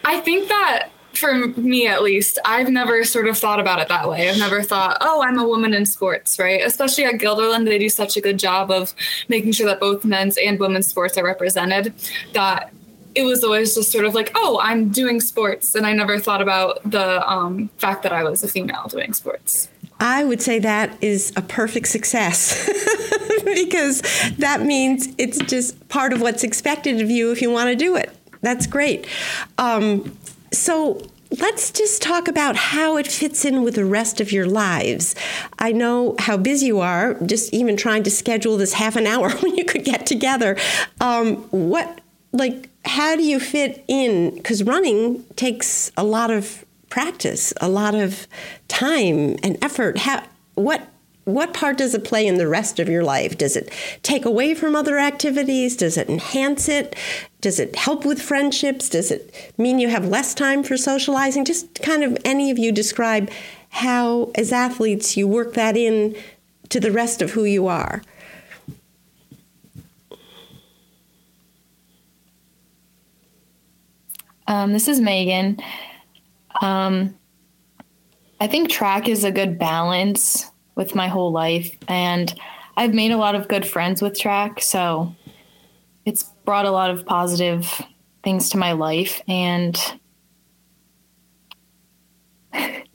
I 0.06 0.20
think 0.20 0.48
that 0.50 0.90
for 1.14 1.48
me 1.50 1.88
at 1.88 2.02
least, 2.02 2.40
I've 2.46 2.70
never 2.70 3.04
sort 3.04 3.28
of 3.28 3.38
thought 3.38 3.60
about 3.60 3.80
it 3.80 3.88
that 3.90 4.08
way. 4.08 4.30
I've 4.30 4.38
never 4.38 4.62
thought, 4.62 4.98
oh, 5.02 5.22
I'm 5.22 5.38
a 5.38 5.48
woman 5.48 5.74
in 5.74 5.86
sports, 5.86 6.40
right? 6.40 6.62
Especially 6.64 7.04
at 7.04 7.16
Guilderland, 7.16 7.66
they 7.66 7.78
do 7.78 7.90
such 7.90 8.16
a 8.16 8.22
good 8.22 8.40
job 8.40 8.72
of 8.72 8.94
making 9.28 9.52
sure 9.52 9.66
that 9.68 9.80
both 9.80 10.06
men's 10.06 10.38
and 10.38 10.60
women's 10.60 10.88
sports 10.88 11.18
are 11.18 11.26
represented 11.26 11.94
that 12.34 12.72
it 13.16 13.24
was 13.24 13.44
always 13.44 13.76
just 13.76 13.92
sort 13.92 14.06
of 14.06 14.14
like, 14.14 14.32
oh, 14.36 14.60
I'm 14.62 14.90
doing 14.90 15.20
sports. 15.20 15.76
And 15.76 15.86
I 15.86 15.94
never 15.94 16.20
thought 16.20 16.42
about 16.42 16.80
the 16.90 17.28
um, 17.30 17.70
fact 17.78 18.04
that 18.04 18.14
I 18.14 18.24
was 18.24 18.44
a 18.44 18.48
female 18.48 18.88
doing 18.88 19.14
sports. 19.14 19.68
I 20.00 20.24
would 20.24 20.42
say 20.42 20.60
that 20.60 20.98
is 21.04 21.34
a 21.36 21.42
perfect 21.42 21.88
success 21.88 22.66
because 23.44 24.02
that 24.38 24.62
means 24.62 25.10
it's 25.18 25.40
just 25.40 25.90
part 25.90 26.14
of 26.14 26.22
what's 26.22 26.44
expected 26.44 27.02
of 27.02 27.10
you 27.10 27.32
if 27.32 27.42
you 27.42 27.52
want 27.52 27.70
to 27.70 27.76
do 27.76 27.98
it. 27.98 28.16
That's 28.42 28.68
great. 28.68 29.08
Um, 29.58 30.18
so 30.52 31.02
let's 31.38 31.72
just 31.72 32.02
talk 32.02 32.28
about 32.28 32.56
how 32.56 32.98
it 32.98 33.08
fits 33.08 33.46
in 33.46 33.64
with 33.64 33.76
the 33.76 33.86
rest 33.86 34.20
of 34.20 34.32
your 34.32 34.48
lives. 34.48 35.16
I 35.60 35.72
know 35.72 36.16
how 36.20 36.38
busy 36.38 36.68
you 36.68 36.80
are, 36.80 37.16
just 37.26 37.54
even 37.54 37.78
trying 37.78 38.04
to 38.04 38.12
schedule 38.12 38.58
this 38.58 38.74
half 38.74 38.96
an 38.96 39.06
hour 39.06 39.30
when 39.42 39.56
you 39.56 39.66
could 39.66 39.84
get 39.84 40.06
together. 40.06 40.58
Um, 41.00 41.38
what, 41.52 42.02
like, 42.32 42.70
how 42.86 43.16
do 43.16 43.24
you 43.24 43.40
fit 43.40 43.84
in? 43.88 44.36
Because 44.36 44.64
running 44.64 45.24
takes 45.36 45.92
a 45.98 46.04
lot 46.04 46.32
of 46.32 46.66
practice, 46.90 47.54
a 47.62 47.70
lot 47.70 47.94
of 47.94 48.28
time 48.68 49.38
and 49.44 49.58
effort. 49.64 50.00
How, 50.00 50.24
what 50.56 50.88
what 51.34 51.54
part 51.54 51.78
does 51.78 51.94
it 51.94 52.04
play 52.04 52.26
in 52.26 52.38
the 52.38 52.48
rest 52.48 52.80
of 52.80 52.90
your 52.90 53.04
life? 53.04 53.38
Does 53.38 53.56
it 53.56 53.72
take 54.04 54.26
away 54.26 54.54
from 54.54 54.76
other 54.76 54.98
activities? 54.98 55.76
Does 55.76 55.98
it 55.98 56.10
enhance 56.10 56.68
it? 56.68 56.96
Does 57.42 57.60
it 57.60 57.76
help 57.76 58.06
with 58.06 58.22
friendships? 58.22 58.90
Does 58.90 59.12
it 59.12 59.54
mean 59.58 59.80
you 59.80 59.90
have 59.90 60.06
less 60.06 60.34
time 60.34 60.64
for 60.64 60.78
socializing? 60.78 61.46
Just 61.46 61.82
kind 61.82 62.04
of 62.04 62.18
any 62.26 62.52
of 62.52 62.58
you 62.58 62.72
describe 62.72 63.30
how, 63.70 64.32
as 64.36 64.52
athletes, 64.52 65.16
you 65.16 65.28
work 65.28 65.54
that 65.54 65.78
in 65.78 66.16
to 66.70 66.80
the 66.80 66.92
rest 66.92 67.22
of 67.22 67.32
who 67.32 67.46
you 67.46 67.68
are. 67.68 68.02
Um, 74.48 74.74
this 74.74 74.88
is 74.88 75.00
Megan. 75.00 75.60
Um, 76.62 77.16
I 78.40 78.48
think 78.48 78.70
track 78.70 79.08
is 79.08 79.24
a 79.24 79.32
good 79.32 79.60
balance 79.60 80.50
with 80.80 80.96
my 80.96 81.10
whole 81.10 81.34
life. 81.34 81.76
And 81.90 82.34
I've 82.78 82.94
made 82.94 83.12
a 83.12 83.18
lot 83.18 83.36
of 83.36 83.50
good 83.50 83.68
friends 83.68 84.02
with 84.02 84.18
track. 84.18 84.62
So 84.62 85.14
it's 86.06 86.24
brought 86.46 86.66
a 86.66 86.72
lot 86.72 86.90
of 86.90 87.06
positive 87.06 87.70
things 88.24 88.52
to 88.52 88.58
my 88.58 88.72
life. 88.72 89.22
And 89.28 89.76
I 92.54 92.86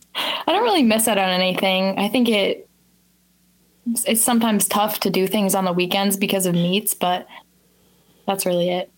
don't 0.46 0.62
really 0.62 0.82
miss 0.82 1.06
out 1.06 1.18
on 1.18 1.28
anything. 1.28 1.98
I 1.98 2.08
think 2.08 2.30
it 2.30 2.70
it's 4.06 4.22
sometimes 4.22 4.66
tough 4.66 5.00
to 5.00 5.10
do 5.10 5.26
things 5.26 5.54
on 5.54 5.66
the 5.66 5.72
weekends 5.72 6.16
because 6.16 6.46
of 6.46 6.54
meets, 6.54 6.94
but 6.94 7.26
that's 8.26 8.46
really 8.46 8.70
it. 8.70 8.90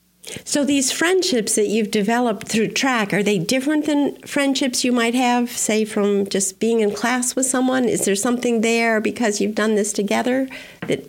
So 0.45 0.65
these 0.65 0.91
friendships 0.91 1.55
that 1.55 1.69
you've 1.69 1.91
developed 1.91 2.49
through 2.49 2.69
track, 2.69 3.13
are 3.13 3.23
they 3.23 3.39
different 3.39 3.87
than 3.87 4.21
friendships 4.23 4.85
you 4.85 4.93
might 4.93 5.15
have, 5.15 5.51
say, 5.51 5.85
from 5.85 6.29
just 6.29 6.59
being 6.59 6.81
in 6.81 6.93
class 6.93 7.37
with 7.37 7.47
someone? 7.47 7.85
Is 7.85 8.05
there 8.05 8.17
something 8.17 8.61
there 8.61 9.01
because 9.01 9.41
you've 9.41 9.55
done 9.55 9.77
this 9.77 9.93
together 9.93 10.49
that 10.89 11.05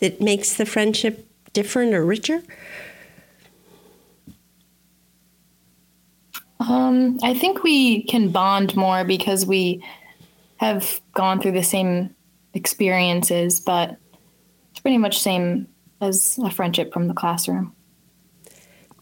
that 0.00 0.20
makes 0.20 0.54
the 0.54 0.66
friendship 0.66 1.26
different 1.52 1.94
or 1.94 2.04
richer? 2.04 2.42
Um, 6.60 7.18
I 7.22 7.34
think 7.34 7.62
we 7.62 8.04
can 8.04 8.30
bond 8.30 8.76
more 8.76 9.04
because 9.04 9.44
we 9.44 9.84
have 10.58 11.00
gone 11.14 11.40
through 11.40 11.52
the 11.52 11.64
same 11.64 12.14
experiences, 12.54 13.58
but 13.60 13.96
it's 14.70 14.80
pretty 14.80 14.98
much 14.98 15.16
the 15.16 15.22
same 15.22 15.68
as 16.00 16.38
a 16.42 16.50
friendship 16.50 16.92
from 16.92 17.08
the 17.08 17.14
classroom. 17.14 17.74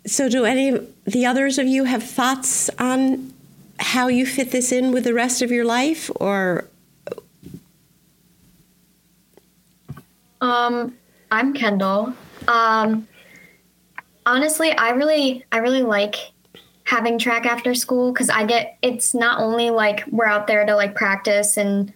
So, 0.07 0.28
do 0.28 0.45
any 0.45 0.78
the 1.04 1.26
others 1.26 1.59
of 1.59 1.66
you 1.66 1.85
have 1.85 2.02
thoughts 2.02 2.71
on 2.78 3.33
how 3.78 4.09
you 4.09 4.26
fit 4.26 4.50
this 4.50 4.73
in 4.73 4.92
with 4.92 5.04
the 5.04 5.14
rest 5.14 5.42
of 5.42 5.50
your 5.50 5.64
life, 5.64 6.11
or? 6.16 6.66
Um, 10.40 10.97
I'm 11.30 11.52
Kendall. 11.52 12.14
Um, 12.49 13.07
honestly, 14.25 14.73
I 14.73 14.90
really, 14.90 15.45
I 15.52 15.59
really 15.59 15.83
like 15.83 16.16
having 16.85 17.19
track 17.19 17.47
after 17.47 17.75
school 17.75 18.12
because 18.12 18.30
I 18.30 18.45
get 18.45 18.76
it's 18.83 19.14
not 19.14 19.40
only 19.40 19.71
like 19.71 20.04
we're 20.09 20.26
out 20.26 20.47
there 20.47 20.66
to 20.66 20.75
like 20.75 20.97
practice 20.97 21.57
and 21.57 21.92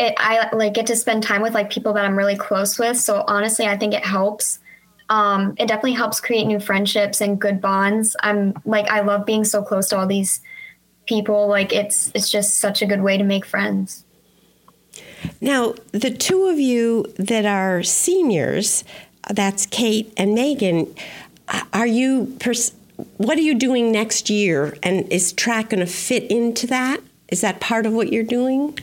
it 0.00 0.14
I 0.18 0.48
like 0.54 0.74
get 0.74 0.86
to 0.86 0.96
spend 0.96 1.22
time 1.22 1.40
with 1.40 1.54
like 1.54 1.70
people 1.70 1.92
that 1.92 2.04
I'm 2.04 2.18
really 2.18 2.36
close 2.36 2.78
with. 2.78 2.98
So 2.98 3.24
honestly, 3.28 3.66
I 3.66 3.76
think 3.76 3.94
it 3.94 4.04
helps 4.04 4.58
um, 5.08 5.54
it 5.58 5.68
definitely 5.68 5.92
helps 5.92 6.20
create 6.20 6.46
new 6.46 6.60
friendships 6.60 7.20
and 7.20 7.40
good 7.40 7.60
bonds. 7.60 8.16
I'm 8.22 8.54
like 8.64 8.88
I 8.88 9.00
love 9.00 9.26
being 9.26 9.44
so 9.44 9.62
close 9.62 9.88
to 9.88 9.98
all 9.98 10.06
these 10.06 10.40
people. 11.06 11.46
Like 11.46 11.72
it's 11.72 12.10
it's 12.14 12.30
just 12.30 12.58
such 12.58 12.82
a 12.82 12.86
good 12.86 13.02
way 13.02 13.16
to 13.16 13.24
make 13.24 13.44
friends. 13.44 14.04
Now, 15.40 15.74
the 15.92 16.10
two 16.10 16.46
of 16.46 16.58
you 16.58 17.04
that 17.18 17.46
are 17.46 17.82
seniors, 17.82 18.84
that's 19.30 19.66
Kate 19.66 20.12
and 20.16 20.34
Megan, 20.34 20.94
are 21.72 21.86
you 21.86 22.36
pers- 22.40 22.74
what 23.16 23.38
are 23.38 23.42
you 23.42 23.54
doing 23.54 23.90
next 23.90 24.30
year 24.30 24.76
and 24.82 25.10
is 25.12 25.32
track 25.32 25.70
going 25.70 25.80
to 25.80 25.86
fit 25.86 26.24
into 26.30 26.66
that? 26.68 27.00
Is 27.28 27.40
that 27.40 27.60
part 27.60 27.86
of 27.86 27.92
what 27.92 28.12
you're 28.12 28.22
doing? 28.22 28.78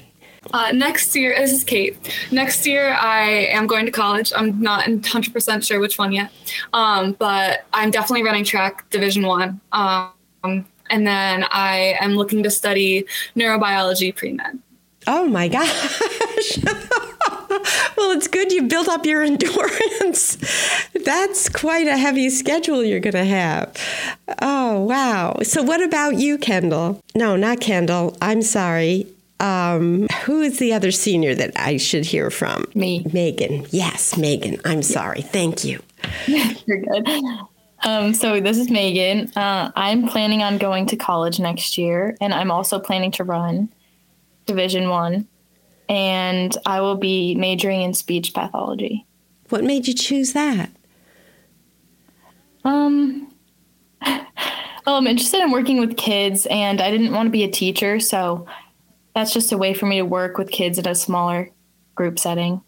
Uh, 0.52 0.72
next 0.72 1.16
year, 1.16 1.36
this 1.38 1.52
is 1.52 1.64
Kate. 1.64 1.96
Next 2.32 2.66
year, 2.66 2.98
I 3.00 3.48
am 3.52 3.68
going 3.68 3.86
to 3.86 3.92
college. 3.92 4.34
I'm 4.36 4.60
not 4.60 4.86
100% 4.86 5.66
sure 5.66 5.80
which 5.80 6.00
one 6.00 6.12
yet, 6.12 6.32
um, 6.74 7.14
but 7.14 7.66
I'm 7.74 7.92
definitely 7.92 8.24
running 8.24 8.44
track 8.44 8.90
Division 8.90 9.24
One. 9.24 9.62
Um, 9.72 10.12
and 10.44 11.06
then 11.06 11.46
I 11.52 11.96
am 12.00 12.16
looking 12.16 12.42
to 12.44 12.50
study 12.50 13.06
neurobiology 13.36 14.16
pre 14.16 14.34
med. 14.34 14.60
Oh 15.08 15.28
my 15.28 15.48
gosh. 15.48 16.58
well, 17.96 18.12
it's 18.12 18.28
good 18.28 18.52
you 18.52 18.64
built 18.64 18.88
up 18.88 19.06
your 19.06 19.22
endurance. 19.24 20.38
That's 21.06 21.50
quite 21.50 21.88
a 21.88 21.98
heavy 21.98 22.30
schedule 22.32 22.84
you're 22.84 23.00
going 23.00 23.14
to 23.14 23.26
have. 23.26 23.76
Oh, 24.42 24.82
wow. 24.82 25.38
So, 25.44 25.62
what 25.62 25.82
about 25.82 26.16
you, 26.16 26.38
Kendall? 26.38 27.00
No, 27.16 27.36
not 27.36 27.62
Kendall. 27.62 28.18
I'm 28.22 28.42
sorry. 28.42 29.08
Um, 29.42 30.08
who 30.26 30.42
is 30.42 30.60
the 30.60 30.72
other 30.72 30.92
senior 30.92 31.34
that 31.34 31.60
I 31.60 31.78
should 31.78 32.06
hear 32.06 32.30
from? 32.30 32.66
Me. 32.76 33.04
Megan. 33.12 33.66
Yes, 33.72 34.16
Megan. 34.16 34.62
I'm 34.66 34.84
sorry. 34.84 35.24
Thank 35.24 35.64
you. 35.64 35.82
You're 36.28 36.82
good. 36.82 37.10
Um, 37.84 38.14
so 38.14 38.40
this 38.40 38.60
is 38.60 38.70
Megan. 38.70 39.32
Uh, 39.36 39.72
I'm 39.76 40.08
planning 40.08 40.44
on 40.44 40.60
going 40.60 40.86
to 40.88 40.96
college 40.96 41.40
next 41.40 41.76
year, 41.80 42.16
and 42.22 42.36
I'm 42.36 42.52
also 42.52 42.80
planning 42.80 43.10
to 43.14 43.24
run 43.24 43.70
Division 44.46 44.90
One, 44.90 45.28
and 45.90 46.56
I 46.68 46.82
will 46.82 46.98
be 46.98 47.34
majoring 47.34 47.82
in 47.82 47.96
speech 47.96 48.36
pathology. 48.36 49.08
What 49.50 49.64
made 49.64 49.88
you 49.88 49.96
choose 49.96 50.34
that? 50.34 50.70
Um, 52.64 53.34
well, 54.06 54.28
I'm 54.86 55.08
interested 55.08 55.42
in 55.42 55.50
working 55.50 55.80
with 55.80 55.98
kids, 55.98 56.46
and 56.46 56.80
I 56.80 56.92
didn't 56.92 57.12
want 57.12 57.26
to 57.26 57.32
be 57.32 57.44
a 57.44 57.50
teacher, 57.50 58.00
so 58.00 58.46
that's 59.16 59.34
just 59.34 59.52
a 59.52 59.58
way 59.58 59.74
for 59.74 59.86
me 59.86 59.98
to 59.98 60.06
work 60.06 60.38
with 60.38 60.52
kids 60.52 60.78
in 60.78 60.88
a 60.88 60.96
smaller 60.96 61.50
group 61.96 62.20
setting. 62.20 62.62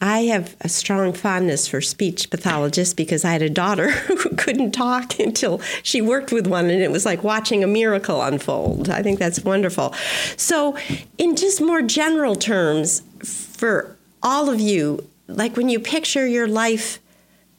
I 0.00 0.20
have 0.24 0.56
a 0.60 0.68
strong 0.68 1.12
fondness 1.12 1.68
for 1.68 1.80
speech 1.80 2.30
pathologists 2.30 2.94
because 2.94 3.24
I 3.24 3.32
had 3.32 3.42
a 3.42 3.50
daughter 3.50 3.90
who 3.90 4.30
couldn't 4.36 4.72
talk 4.72 5.18
until 5.18 5.60
she 5.82 6.00
worked 6.00 6.32
with 6.32 6.46
one, 6.46 6.70
and 6.70 6.82
it 6.82 6.90
was 6.90 7.04
like 7.04 7.22
watching 7.22 7.62
a 7.62 7.66
miracle 7.66 8.22
unfold. 8.22 8.88
I 8.88 9.02
think 9.02 9.18
that's 9.18 9.40
wonderful. 9.40 9.94
So, 10.36 10.76
in 11.18 11.36
just 11.36 11.60
more 11.60 11.82
general 11.82 12.34
terms, 12.34 13.02
for 13.22 13.96
all 14.22 14.48
of 14.48 14.60
you, 14.60 15.08
like 15.28 15.56
when 15.56 15.68
you 15.68 15.78
picture 15.78 16.26
your 16.26 16.48
life, 16.48 16.98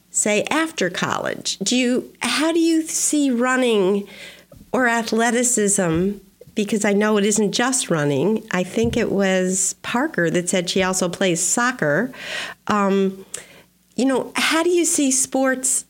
say 0.10 0.44
after 0.46 0.90
college, 0.90 1.58
do 1.60 1.76
you 1.76 2.14
how 2.22 2.52
do 2.52 2.60
you 2.60 2.84
see 2.84 3.32
running 3.32 4.08
or 4.72 4.88
athleticism 4.88 6.18
because 6.56 6.86
I 6.86 6.94
know 6.94 7.18
it 7.18 7.26
isn't 7.26 7.52
just 7.52 7.90
running. 7.90 8.48
I 8.52 8.64
think 8.64 8.96
it 8.98 9.12
was 9.12 9.76
Parker 9.84 10.30
that 10.30 10.50
said 10.50 10.70
she 10.70 10.82
also 10.82 11.10
plays 11.10 11.42
soccer. 11.42 12.12
Um, 12.68 13.26
you 13.96 14.06
know, 14.06 14.32
how 14.36 14.64
do 14.64 14.70
you 14.70 14.86
see 14.86 15.12
sports 15.12 15.86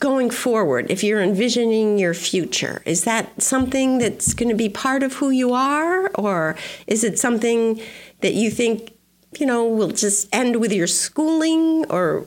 going 0.00 0.30
forward 0.30 0.90
if 0.90 1.04
you're 1.04 1.20
envisioning 1.20 1.98
your 1.98 2.14
future? 2.14 2.82
Is 2.86 3.04
that 3.04 3.40
something 3.40 3.98
that's 3.98 4.32
going 4.32 4.48
to 4.48 4.54
be 4.54 4.68
part 4.68 5.02
of 5.02 5.14
who 5.14 5.30
you 5.30 5.52
are, 5.52 6.08
or 6.14 6.56
is 6.86 7.04
it 7.04 7.18
something 7.18 7.80
that 8.20 8.34
you 8.34 8.50
think, 8.50 8.92
you 9.38 9.46
know, 9.46 9.66
will 9.66 9.88
just 9.88 10.28
end 10.34 10.56
with 10.56 10.72
your 10.72 10.86
schooling, 10.86 11.84
or 11.90 12.26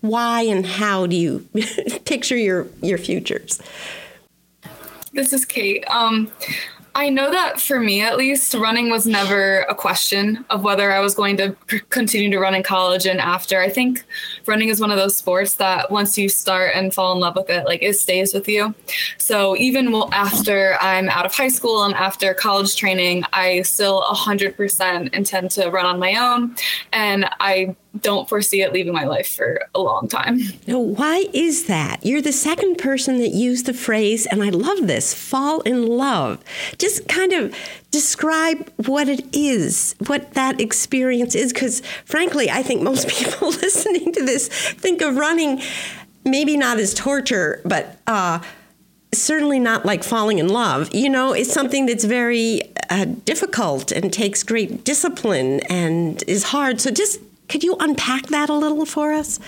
why 0.00 0.42
and 0.42 0.64
how 0.64 1.06
do 1.06 1.16
you 1.16 1.46
picture 2.04 2.36
your 2.36 2.66
your 2.82 2.98
futures? 2.98 3.60
This 5.18 5.32
is 5.32 5.44
Kate. 5.44 5.84
Um, 5.90 6.30
I 6.94 7.10
know 7.10 7.28
that 7.28 7.60
for 7.60 7.80
me, 7.80 8.02
at 8.02 8.16
least, 8.16 8.54
running 8.54 8.88
was 8.88 9.04
never 9.04 9.62
a 9.62 9.74
question 9.74 10.44
of 10.48 10.62
whether 10.62 10.92
I 10.92 11.00
was 11.00 11.16
going 11.16 11.36
to 11.38 11.56
continue 11.90 12.30
to 12.30 12.38
run 12.38 12.54
in 12.54 12.62
college 12.62 13.04
and 13.04 13.20
after. 13.20 13.60
I 13.60 13.68
think 13.68 14.04
running 14.46 14.68
is 14.68 14.80
one 14.80 14.92
of 14.92 14.96
those 14.96 15.16
sports 15.16 15.54
that 15.54 15.90
once 15.90 16.16
you 16.16 16.28
start 16.28 16.70
and 16.76 16.94
fall 16.94 17.12
in 17.14 17.18
love 17.18 17.34
with 17.34 17.50
it, 17.50 17.66
like 17.66 17.82
it 17.82 17.94
stays 17.94 18.32
with 18.32 18.46
you. 18.46 18.76
So 19.16 19.56
even 19.56 19.92
after 20.12 20.76
I'm 20.80 21.08
out 21.08 21.26
of 21.26 21.34
high 21.34 21.48
school 21.48 21.82
and 21.82 21.94
after 21.94 22.32
college 22.32 22.76
training, 22.76 23.24
I 23.32 23.62
still 23.62 24.02
100% 24.02 25.12
intend 25.14 25.50
to 25.50 25.68
run 25.68 25.84
on 25.84 25.98
my 25.98 26.14
own. 26.14 26.54
And 26.92 27.28
I 27.40 27.74
don't 28.00 28.28
foresee 28.28 28.62
it 28.62 28.72
leaving 28.72 28.92
my 28.92 29.04
life 29.04 29.28
for 29.28 29.62
a 29.74 29.80
long 29.80 30.08
time. 30.08 30.40
Now, 30.66 30.78
why 30.78 31.26
is 31.32 31.66
that? 31.66 32.04
You're 32.04 32.22
the 32.22 32.32
second 32.32 32.76
person 32.76 33.18
that 33.18 33.30
used 33.30 33.66
the 33.66 33.72
phrase, 33.72 34.26
and 34.26 34.42
I 34.42 34.50
love 34.50 34.86
this 34.86 35.14
fall 35.14 35.60
in 35.62 35.86
love. 35.86 36.42
Just 36.78 37.08
kind 37.08 37.32
of 37.32 37.54
describe 37.90 38.70
what 38.76 39.08
it 39.08 39.24
is, 39.34 39.94
what 40.06 40.34
that 40.34 40.60
experience 40.60 41.34
is, 41.34 41.52
because 41.52 41.82
frankly, 42.04 42.50
I 42.50 42.62
think 42.62 42.82
most 42.82 43.08
people 43.16 43.48
listening 43.48 44.12
to 44.12 44.24
this 44.24 44.48
think 44.48 45.00
of 45.00 45.16
running 45.16 45.60
maybe 46.24 46.56
not 46.56 46.78
as 46.78 46.92
torture, 46.94 47.60
but 47.64 47.98
uh, 48.06 48.40
certainly 49.14 49.58
not 49.58 49.86
like 49.86 50.04
falling 50.04 50.38
in 50.38 50.48
love. 50.48 50.94
You 50.94 51.08
know, 51.08 51.32
it's 51.32 51.52
something 51.52 51.86
that's 51.86 52.04
very 52.04 52.60
uh, 52.90 53.06
difficult 53.24 53.92
and 53.92 54.12
takes 54.12 54.42
great 54.42 54.84
discipline 54.84 55.60
and 55.70 56.22
is 56.26 56.44
hard. 56.44 56.80
So 56.80 56.90
just 56.90 57.20
could 57.48 57.64
you 57.64 57.76
unpack 57.80 58.26
that 58.28 58.48
a 58.48 58.54
little 58.54 58.84
for 58.86 59.12
us? 59.12 59.38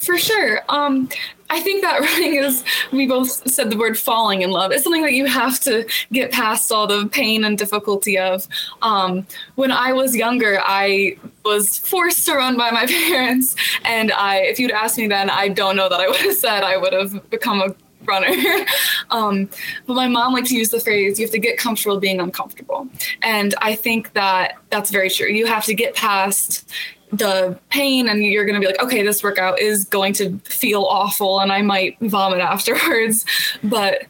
For 0.00 0.18
sure. 0.18 0.60
Um, 0.68 1.08
I 1.48 1.60
think 1.60 1.82
that 1.82 2.00
running 2.00 2.34
is, 2.34 2.64
we 2.92 3.06
both 3.06 3.50
said 3.50 3.70
the 3.70 3.76
word 3.76 3.98
falling 3.98 4.42
in 4.42 4.50
love. 4.50 4.72
It's 4.72 4.84
something 4.84 5.02
that 5.02 5.12
you 5.12 5.26
have 5.26 5.58
to 5.60 5.86
get 6.12 6.32
past 6.32 6.70
all 6.70 6.86
the 6.86 7.06
pain 7.06 7.44
and 7.44 7.56
difficulty 7.56 8.18
of. 8.18 8.46
Um, 8.82 9.26
when 9.54 9.72
I 9.72 9.92
was 9.92 10.14
younger, 10.14 10.60
I 10.62 11.16
was 11.44 11.78
forced 11.78 12.26
to 12.26 12.34
run 12.34 12.56
by 12.56 12.70
my 12.70 12.86
parents. 13.08 13.56
And 13.84 14.12
I, 14.12 14.38
if 14.42 14.58
you'd 14.58 14.70
asked 14.70 14.98
me 14.98 15.06
then, 15.06 15.30
I 15.30 15.48
don't 15.48 15.76
know 15.76 15.88
that 15.88 16.00
I 16.00 16.06
would 16.08 16.20
have 16.20 16.36
said 16.36 16.62
I 16.62 16.76
would 16.76 16.92
have 16.92 17.30
become 17.30 17.60
a 17.62 17.74
runner. 18.06 18.64
um, 19.10 19.48
but 19.86 19.94
my 19.94 20.08
mom 20.08 20.32
liked 20.32 20.48
to 20.48 20.56
use 20.56 20.70
the 20.70 20.80
phrase, 20.80 21.18
you 21.18 21.26
have 21.26 21.32
to 21.32 21.38
get 21.38 21.58
comfortable 21.58 21.98
being 21.98 22.20
uncomfortable. 22.20 22.88
And 23.22 23.54
I 23.60 23.74
think 23.74 24.12
that 24.14 24.56
that's 24.70 24.90
very 24.90 25.10
true. 25.10 25.28
You 25.28 25.46
have 25.46 25.64
to 25.64 25.74
get 25.74 25.94
past 25.94 26.70
the 27.12 27.58
pain 27.70 28.08
and 28.08 28.22
you're 28.22 28.44
going 28.44 28.54
to 28.54 28.60
be 28.60 28.66
like, 28.66 28.82
okay, 28.82 29.02
this 29.02 29.22
workout 29.22 29.60
is 29.60 29.84
going 29.84 30.12
to 30.14 30.38
feel 30.44 30.84
awful 30.84 31.40
and 31.40 31.52
I 31.52 31.62
might 31.62 31.96
vomit 32.00 32.40
afterwards. 32.40 33.24
But 33.62 34.06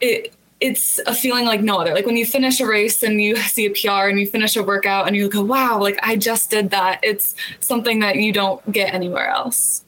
it, 0.00 0.34
it's 0.60 0.98
a 1.06 1.14
feeling 1.14 1.46
like 1.46 1.62
no 1.62 1.78
other. 1.78 1.94
Like 1.94 2.06
when 2.06 2.16
you 2.16 2.26
finish 2.26 2.60
a 2.60 2.66
race 2.66 3.02
and 3.02 3.20
you 3.20 3.36
see 3.36 3.66
a 3.66 3.70
PR 3.70 4.08
and 4.08 4.20
you 4.20 4.26
finish 4.26 4.56
a 4.56 4.62
workout 4.62 5.06
and 5.06 5.16
you 5.16 5.28
go, 5.28 5.42
wow, 5.42 5.80
like 5.80 5.98
I 6.02 6.16
just 6.16 6.50
did 6.50 6.70
that. 6.70 7.00
It's 7.02 7.34
something 7.60 8.00
that 8.00 8.16
you 8.16 8.32
don't 8.32 8.70
get 8.70 8.92
anywhere 8.92 9.28
else. 9.28 9.84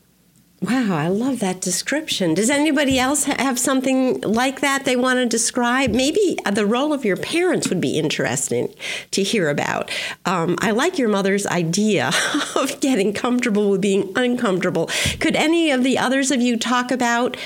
Wow, 0.62 0.94
I 0.96 1.08
love 1.08 1.40
that 1.40 1.60
description. 1.60 2.34
Does 2.34 2.48
anybody 2.48 2.96
else 2.96 3.24
have 3.24 3.58
something 3.58 4.20
like 4.20 4.60
that 4.60 4.84
they 4.84 4.94
want 4.94 5.16
to 5.16 5.26
describe? 5.26 5.90
Maybe 5.90 6.38
the 6.52 6.64
role 6.64 6.92
of 6.92 7.04
your 7.04 7.16
parents 7.16 7.68
would 7.68 7.80
be 7.80 7.98
interesting 7.98 8.72
to 9.10 9.24
hear 9.24 9.50
about. 9.50 9.90
Um, 10.24 10.56
I 10.60 10.70
like 10.70 10.98
your 10.98 11.08
mother's 11.08 11.48
idea 11.48 12.12
of 12.54 12.78
getting 12.80 13.12
comfortable 13.12 13.70
with 13.70 13.80
being 13.80 14.12
uncomfortable. 14.14 14.88
Could 15.18 15.34
any 15.34 15.72
of 15.72 15.82
the 15.82 15.98
others 15.98 16.30
of 16.30 16.40
you 16.40 16.56
talk 16.56 16.92
about 16.92 17.36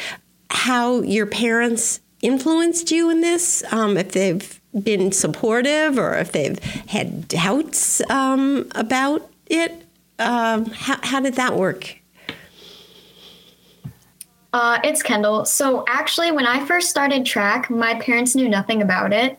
how 0.50 1.00
your 1.00 1.24
parents 1.24 2.00
influenced 2.20 2.90
you 2.90 3.08
in 3.08 3.22
this? 3.22 3.64
Um, 3.72 3.96
if 3.96 4.12
they've 4.12 4.60
been 4.78 5.10
supportive 5.10 5.98
or 5.98 6.16
if 6.16 6.32
they've 6.32 6.58
had 6.88 7.28
doubts 7.28 8.02
um, 8.10 8.70
about 8.74 9.30
it? 9.46 9.72
Um, 10.18 10.66
how, 10.66 10.98
how 11.02 11.20
did 11.20 11.34
that 11.34 11.54
work? 11.54 11.95
Uh, 14.52 14.78
it's 14.84 15.02
Kendall. 15.02 15.44
So 15.44 15.84
actually, 15.88 16.30
when 16.30 16.46
I 16.46 16.64
first 16.64 16.88
started 16.88 17.26
track, 17.26 17.68
my 17.68 17.94
parents 18.00 18.34
knew 18.34 18.48
nothing 18.48 18.82
about 18.82 19.12
it. 19.12 19.38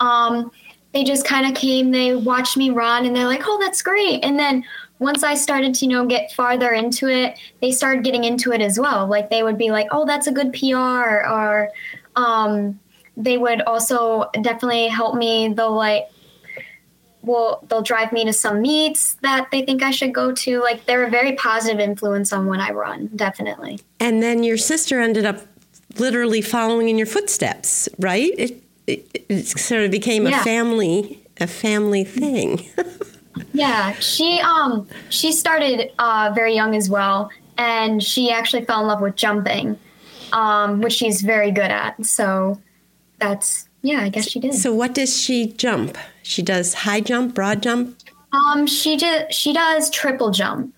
Um, 0.00 0.50
they 0.92 1.04
just 1.04 1.24
kind 1.24 1.46
of 1.46 1.54
came, 1.54 1.90
they 1.90 2.14
watched 2.14 2.56
me 2.56 2.70
run, 2.70 3.04
and 3.06 3.14
they're 3.14 3.26
like, 3.26 3.42
"Oh, 3.46 3.58
that's 3.60 3.82
great." 3.82 4.24
And 4.24 4.38
then 4.38 4.64
once 4.98 5.22
I 5.22 5.34
started 5.34 5.74
to, 5.74 5.84
you 5.84 5.90
know, 5.90 6.06
get 6.06 6.32
farther 6.32 6.72
into 6.72 7.08
it, 7.08 7.38
they 7.60 7.70
started 7.70 8.04
getting 8.04 8.24
into 8.24 8.52
it 8.52 8.60
as 8.60 8.78
well. 8.78 9.06
Like 9.06 9.30
they 9.30 9.42
would 9.42 9.58
be 9.58 9.70
like, 9.70 9.88
"Oh, 9.90 10.06
that's 10.06 10.26
a 10.26 10.32
good 10.32 10.52
PR," 10.52 11.26
or 11.28 11.70
um, 12.16 12.78
they 13.16 13.38
would 13.38 13.62
also 13.62 14.30
definitely 14.42 14.88
help 14.88 15.14
me. 15.14 15.52
They'll 15.52 15.74
like 15.74 16.08
will 17.22 17.64
they'll 17.68 17.82
drive 17.82 18.12
me 18.12 18.24
to 18.24 18.32
some 18.32 18.62
meets 18.62 19.14
that 19.22 19.50
they 19.50 19.62
think 19.62 19.82
I 19.82 19.90
should 19.90 20.14
go 20.14 20.32
to. 20.32 20.60
Like 20.60 20.86
they're 20.86 21.04
a 21.04 21.10
very 21.10 21.32
positive 21.32 21.80
influence 21.80 22.32
on 22.32 22.46
when 22.46 22.60
I 22.60 22.70
run, 22.70 23.10
definitely. 23.16 23.80
And 24.00 24.22
then 24.22 24.42
your 24.42 24.56
sister 24.56 25.00
ended 25.00 25.24
up 25.24 25.40
literally 25.98 26.42
following 26.42 26.88
in 26.88 26.98
your 26.98 27.06
footsteps, 27.06 27.88
right? 27.98 28.30
It, 28.38 28.62
it, 28.86 29.24
it 29.28 29.46
sort 29.46 29.82
of 29.82 29.90
became 29.90 30.26
yeah. 30.26 30.40
a 30.40 30.44
family 30.44 31.22
a 31.40 31.46
family 31.46 32.04
thing. 32.04 32.66
yeah, 33.52 33.92
she 33.94 34.40
um 34.40 34.88
she 35.08 35.32
started 35.32 35.92
uh, 35.98 36.32
very 36.34 36.54
young 36.54 36.74
as 36.74 36.88
well, 36.90 37.30
and 37.56 38.02
she 38.02 38.30
actually 38.30 38.64
fell 38.64 38.80
in 38.80 38.86
love 38.86 39.00
with 39.00 39.16
jumping, 39.16 39.78
um, 40.32 40.80
which 40.80 40.94
she's 40.94 41.22
very 41.22 41.50
good 41.50 41.70
at. 41.70 42.04
So 42.04 42.60
that's 43.18 43.68
yeah, 43.82 44.00
I 44.00 44.08
guess 44.08 44.28
she 44.28 44.40
did. 44.40 44.54
So 44.54 44.74
what 44.74 44.94
does 44.94 45.20
she 45.20 45.52
jump? 45.52 45.96
She 46.28 46.42
does 46.42 46.74
high 46.74 47.00
jump, 47.00 47.34
broad 47.34 47.62
jump. 47.62 47.96
Um, 48.32 48.66
she 48.66 48.98
just 48.98 49.32
she 49.32 49.54
does 49.54 49.88
triple 49.88 50.30
jump. 50.30 50.74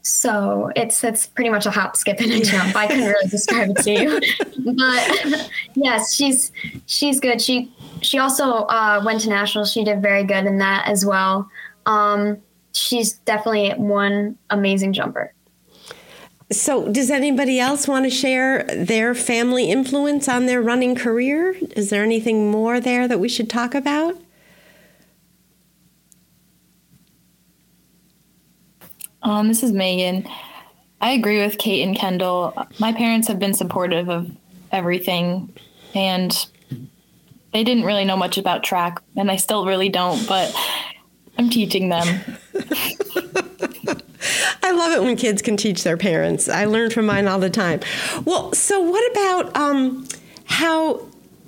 So 0.00 0.72
it's 0.74 1.04
it's 1.04 1.26
pretty 1.26 1.50
much 1.50 1.66
a 1.66 1.70
hop, 1.70 1.96
skip, 1.96 2.18
and 2.18 2.32
a 2.32 2.40
jump. 2.44 2.74
I 2.74 2.86
couldn't 2.86 3.04
really 3.04 3.28
describe 3.28 3.68
it 3.76 3.82
to 3.82 3.92
you, 3.92 4.20
but 4.72 5.50
yes, 5.74 6.14
she's 6.14 6.50
she's 6.86 7.20
good. 7.20 7.42
She 7.42 7.70
she 8.00 8.18
also 8.18 8.64
uh, 8.64 9.02
went 9.04 9.20
to 9.20 9.28
nationals. 9.28 9.70
She 9.70 9.84
did 9.84 10.00
very 10.00 10.24
good 10.24 10.46
in 10.46 10.56
that 10.58 10.88
as 10.88 11.04
well. 11.04 11.46
Um, 11.84 12.38
she's 12.72 13.12
definitely 13.12 13.72
one 13.72 14.38
amazing 14.48 14.94
jumper. 14.94 15.34
So, 16.50 16.90
does 16.90 17.10
anybody 17.10 17.60
else 17.60 17.86
want 17.86 18.06
to 18.06 18.10
share 18.10 18.64
their 18.64 19.14
family 19.14 19.70
influence 19.70 20.26
on 20.26 20.46
their 20.46 20.62
running 20.62 20.94
career? 20.94 21.54
Is 21.76 21.90
there 21.90 22.02
anything 22.02 22.50
more 22.50 22.80
there 22.80 23.06
that 23.06 23.20
we 23.20 23.28
should 23.28 23.50
talk 23.50 23.74
about? 23.74 24.16
Um, 29.24 29.48
this 29.48 29.62
is 29.62 29.72
Megan. 29.72 30.28
I 31.00 31.12
agree 31.12 31.40
with 31.42 31.56
Kate 31.56 31.82
and 31.82 31.96
Kendall. 31.96 32.54
My 32.78 32.92
parents 32.92 33.26
have 33.28 33.38
been 33.38 33.54
supportive 33.54 34.10
of 34.10 34.30
everything, 34.70 35.56
and 35.94 36.46
they 37.52 37.64
didn't 37.64 37.84
really 37.84 38.04
know 38.04 38.18
much 38.18 38.36
about 38.36 38.62
track, 38.62 39.02
and 39.16 39.30
I 39.30 39.36
still 39.36 39.64
really 39.64 39.88
don't, 39.88 40.26
but 40.28 40.54
I'm 41.38 41.48
teaching 41.48 41.88
them. 41.88 42.06
I 44.62 44.72
love 44.72 44.92
it 44.92 45.02
when 45.02 45.16
kids 45.16 45.40
can 45.40 45.56
teach 45.56 45.84
their 45.84 45.96
parents. 45.96 46.48
I 46.48 46.66
learn 46.66 46.90
from 46.90 47.06
mine 47.06 47.26
all 47.26 47.38
the 47.38 47.50
time. 47.50 47.80
Well, 48.26 48.52
so 48.52 48.80
what 48.80 49.10
about 49.12 49.56
um, 49.56 50.06
how 50.44 51.00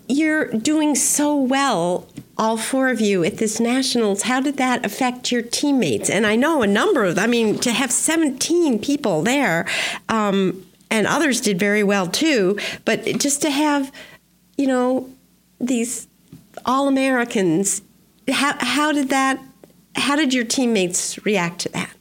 you're 0.09 0.47
doing 0.53 0.95
so 0.95 1.37
well 1.37 2.09
all 2.38 2.57
four 2.57 2.88
of 2.90 3.01
you 3.01 3.25
at 3.25 3.38
this 3.38 3.59
nationals, 3.59 4.22
how 4.22 4.40
did 4.40 4.57
that 4.59 4.85
affect 4.85 5.33
your 5.33 5.42
teammates? 5.42 6.11
And 6.11 6.27
I 6.27 6.37
know 6.37 6.62
a 6.62 6.66
number 6.66 7.05
of, 7.05 7.18
I 7.18 7.27
mean, 7.27 7.59
to 7.61 7.72
have 7.72 7.90
17 7.90 8.79
people 8.81 9.22
there, 9.22 9.66
um, 10.09 10.66
and 10.90 11.07
others 11.07 11.40
did 11.40 11.59
very 11.59 11.83
well 11.83 12.07
too, 12.07 12.59
but 12.85 13.05
just 13.18 13.42
to 13.42 13.51
have, 13.51 13.90
you 14.57 14.66
know, 14.66 15.11
these 15.61 16.07
all 16.64 16.88
Americans, 16.88 17.83
how, 18.31 18.57
how 18.59 18.92
did 18.92 19.09
that, 19.09 19.40
how 19.94 20.16
did 20.16 20.35
your 20.35 20.44
teammates 20.44 21.25
react 21.25 21.61
to 21.61 21.68
that? 21.70 21.92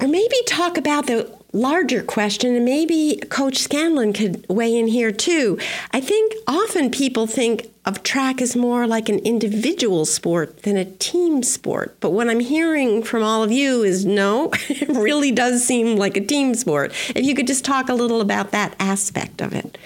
Or 0.00 0.08
maybe 0.08 0.36
talk 0.46 0.76
about 0.76 1.06
the 1.06 1.32
larger 1.54 2.02
question, 2.02 2.54
and 2.54 2.64
maybe 2.64 3.20
Coach 3.30 3.58
Scanlon 3.58 4.12
could 4.12 4.44
weigh 4.48 4.76
in 4.76 4.88
here 4.88 5.12
too. 5.12 5.58
I 5.92 6.00
think 6.00 6.34
often 6.46 6.90
people 6.90 7.26
think 7.26 7.70
of 7.84 8.02
track 8.02 8.40
as 8.40 8.56
more 8.56 8.86
like 8.86 9.08
an 9.08 9.18
individual 9.20 10.04
sport 10.06 10.62
than 10.62 10.76
a 10.76 10.84
team 10.84 11.42
sport. 11.42 11.96
But 12.00 12.10
what 12.10 12.28
I'm 12.28 12.40
hearing 12.40 13.02
from 13.02 13.22
all 13.22 13.42
of 13.42 13.52
you 13.52 13.82
is 13.82 14.04
no, 14.04 14.50
it 14.68 14.88
really 14.88 15.30
does 15.30 15.64
seem 15.64 15.96
like 15.96 16.16
a 16.16 16.24
team 16.24 16.54
sport. 16.54 16.92
If 17.14 17.24
you 17.24 17.34
could 17.34 17.46
just 17.46 17.64
talk 17.64 17.88
a 17.88 17.94
little 17.94 18.20
about 18.20 18.50
that 18.50 18.74
aspect 18.78 19.40
of 19.40 19.54
it. 19.54 19.78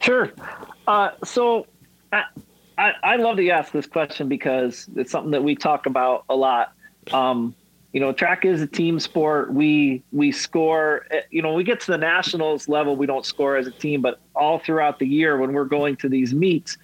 Sure. 0.00 0.32
Uh, 0.86 1.10
so 1.24 1.66
I, 2.12 2.24
I, 2.76 2.92
I, 3.02 3.16
love 3.16 3.36
to 3.36 3.48
ask 3.50 3.70
this 3.70 3.86
question 3.86 4.28
because 4.28 4.88
it's 4.96 5.12
something 5.12 5.30
that 5.30 5.44
we 5.44 5.54
talk 5.54 5.86
about 5.86 6.24
a 6.28 6.34
lot. 6.34 6.72
Um, 7.12 7.54
you 7.92 8.00
know, 8.00 8.12
track 8.12 8.44
is 8.44 8.62
a 8.62 8.66
team 8.66 9.00
sport. 9.00 9.52
We 9.52 10.02
we 10.12 10.30
score. 10.30 11.06
Eh, 11.10 11.22
you 11.30 11.42
know, 11.42 11.54
we 11.54 11.64
get 11.64 11.80
to 11.80 11.90
the 11.90 11.98
nationals 11.98 12.68
level, 12.68 12.96
we 12.96 13.06
don't 13.06 13.26
score 13.26 13.56
as 13.56 13.66
a 13.66 13.72
team, 13.72 14.00
but 14.00 14.20
all 14.34 14.58
throughout 14.58 14.98
the 14.98 15.06
year 15.06 15.36
when 15.38 15.52
we're 15.52 15.64
going 15.64 15.96
to 15.96 16.08
these 16.08 16.32
meets, 16.32 16.78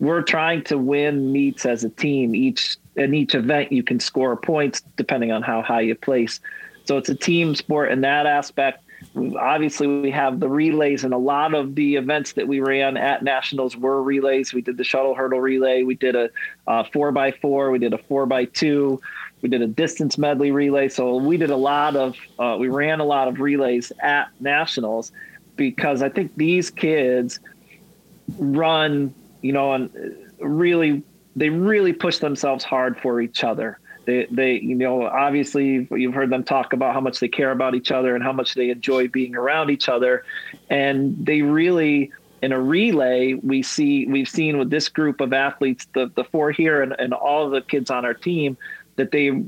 we're 0.00 0.22
trying 0.22 0.64
to 0.64 0.76
win 0.76 1.32
meets 1.32 1.64
as 1.64 1.84
a 1.84 1.90
team. 1.90 2.34
Each 2.34 2.76
in 2.96 3.14
each 3.14 3.34
event, 3.34 3.70
you 3.70 3.82
can 3.84 4.00
score 4.00 4.36
points 4.36 4.82
depending 4.96 5.30
on 5.30 5.42
how 5.42 5.62
high 5.62 5.82
you 5.82 5.94
place. 5.94 6.40
So 6.84 6.96
it's 6.96 7.08
a 7.08 7.14
team 7.14 7.54
sport 7.54 7.92
in 7.92 8.00
that 8.00 8.26
aspect. 8.26 8.82
Obviously, 9.14 9.86
we 9.86 10.10
have 10.10 10.40
the 10.40 10.48
relays, 10.48 11.04
and 11.04 11.14
a 11.14 11.18
lot 11.18 11.54
of 11.54 11.76
the 11.76 11.94
events 11.94 12.32
that 12.32 12.48
we 12.48 12.58
ran 12.58 12.96
at 12.96 13.22
nationals 13.22 13.76
were 13.76 14.02
relays. 14.02 14.52
We 14.52 14.60
did 14.60 14.76
the 14.76 14.82
shuttle 14.82 15.14
hurdle 15.14 15.40
relay. 15.40 15.84
We 15.84 15.94
did 15.94 16.16
a 16.16 16.30
four 16.92 17.12
by 17.12 17.30
four. 17.30 17.70
We 17.70 17.78
did 17.78 17.92
a 17.92 17.98
four 17.98 18.26
by 18.26 18.46
two 18.46 19.00
we 19.40 19.48
did 19.48 19.62
a 19.62 19.66
distance 19.66 20.18
medley 20.18 20.50
relay. 20.50 20.88
So 20.88 21.16
we 21.16 21.36
did 21.36 21.50
a 21.50 21.56
lot 21.56 21.96
of, 21.96 22.16
uh, 22.38 22.56
we 22.58 22.68
ran 22.68 23.00
a 23.00 23.04
lot 23.04 23.28
of 23.28 23.40
relays 23.40 23.92
at 24.02 24.28
nationals 24.40 25.12
because 25.56 26.02
I 26.02 26.08
think 26.08 26.34
these 26.36 26.70
kids 26.70 27.40
run, 28.38 29.14
you 29.42 29.52
know, 29.52 29.72
and 29.72 29.90
really, 30.40 31.02
they 31.36 31.50
really 31.50 31.92
push 31.92 32.18
themselves 32.18 32.64
hard 32.64 32.98
for 32.98 33.20
each 33.20 33.44
other. 33.44 33.78
They, 34.06 34.26
they, 34.30 34.54
you 34.54 34.74
know, 34.74 35.06
obviously 35.06 35.86
you've 35.90 36.14
heard 36.14 36.30
them 36.30 36.42
talk 36.42 36.72
about 36.72 36.94
how 36.94 37.00
much 37.00 37.20
they 37.20 37.28
care 37.28 37.50
about 37.52 37.74
each 37.74 37.92
other 37.92 38.14
and 38.14 38.24
how 38.24 38.32
much 38.32 38.54
they 38.54 38.70
enjoy 38.70 39.08
being 39.08 39.36
around 39.36 39.70
each 39.70 39.88
other. 39.88 40.24
And 40.70 41.14
they 41.24 41.42
really, 41.42 42.10
in 42.40 42.52
a 42.52 42.60
relay, 42.60 43.34
we 43.34 43.62
see, 43.62 44.06
we've 44.06 44.28
seen 44.28 44.58
with 44.58 44.70
this 44.70 44.88
group 44.88 45.20
of 45.20 45.32
athletes, 45.32 45.86
the, 45.94 46.10
the 46.14 46.24
four 46.24 46.50
here 46.52 46.82
and, 46.82 46.94
and 46.98 47.12
all 47.12 47.50
the 47.50 47.60
kids 47.60 47.90
on 47.90 48.04
our 48.04 48.14
team, 48.14 48.56
that 48.98 49.10
they 49.10 49.44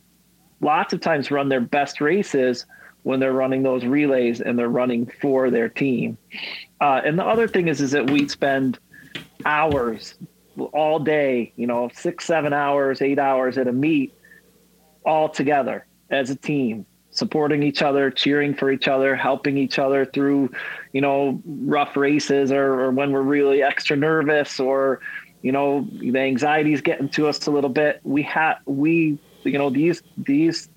lots 0.61 0.93
of 0.93 1.01
times 1.01 1.31
run 1.31 1.49
their 1.49 1.61
best 1.61 2.01
races 2.01 2.65
when 3.03 3.21
they're 3.21 3.33
running 3.33 3.63
those 3.63 3.85
relays 3.85 4.41
and 4.41 4.59
they're 4.59 4.69
running 4.69 5.11
for 5.21 5.51
their 5.51 5.69
team. 5.69 6.19
Uh, 6.81 7.01
and 7.05 7.19
the 7.19 7.25
other 7.25 7.49
thing 7.49 7.69
is, 7.69 7.81
is 7.81 7.91
that 7.93 8.11
we 8.11 8.29
spend 8.29 8.79
hours 9.45 10.15
all 10.73 10.99
day, 10.99 11.53
you 11.57 11.67
know, 11.67 11.91
six, 11.95 12.25
seven 12.27 12.53
hours, 12.53 13.01
eight 13.01 13.19
hours 13.19 13.57
at 13.57 13.69
a 13.69 13.73
meet 13.73 14.13
all 15.05 15.29
together 15.29 15.87
as 16.11 16.29
a 16.29 16.37
team, 16.37 16.85
supporting 17.11 17.63
each 17.63 17.81
other, 17.81 18.11
cheering 18.11 18.55
for 18.55 18.71
each 18.71 18.87
other, 18.87 19.17
helping 19.17 19.57
each 19.57 19.79
other 19.79 20.05
through, 20.05 20.51
you 20.93 21.01
know, 21.01 21.41
rough 21.47 21.97
races 21.97 22.53
or, 22.53 22.81
or 22.81 22.91
when 22.91 23.13
we're 23.13 23.23
really 23.23 23.63
extra 23.63 23.97
nervous 23.97 24.61
or, 24.61 25.01
you 25.41 25.53
know, 25.53 25.89
the 25.91 26.19
anxiety 26.19 26.75
is 26.75 26.83
getting 26.83 27.09
to 27.09 27.27
us 27.27 27.47
a 27.47 27.51
little 27.51 27.71
bit. 27.71 28.01
We 28.05 28.23
have, 28.25 28.59
we 28.67 29.19
you 29.45 29.59
know 29.59 29.71
these 29.71 30.03
these 30.17 30.69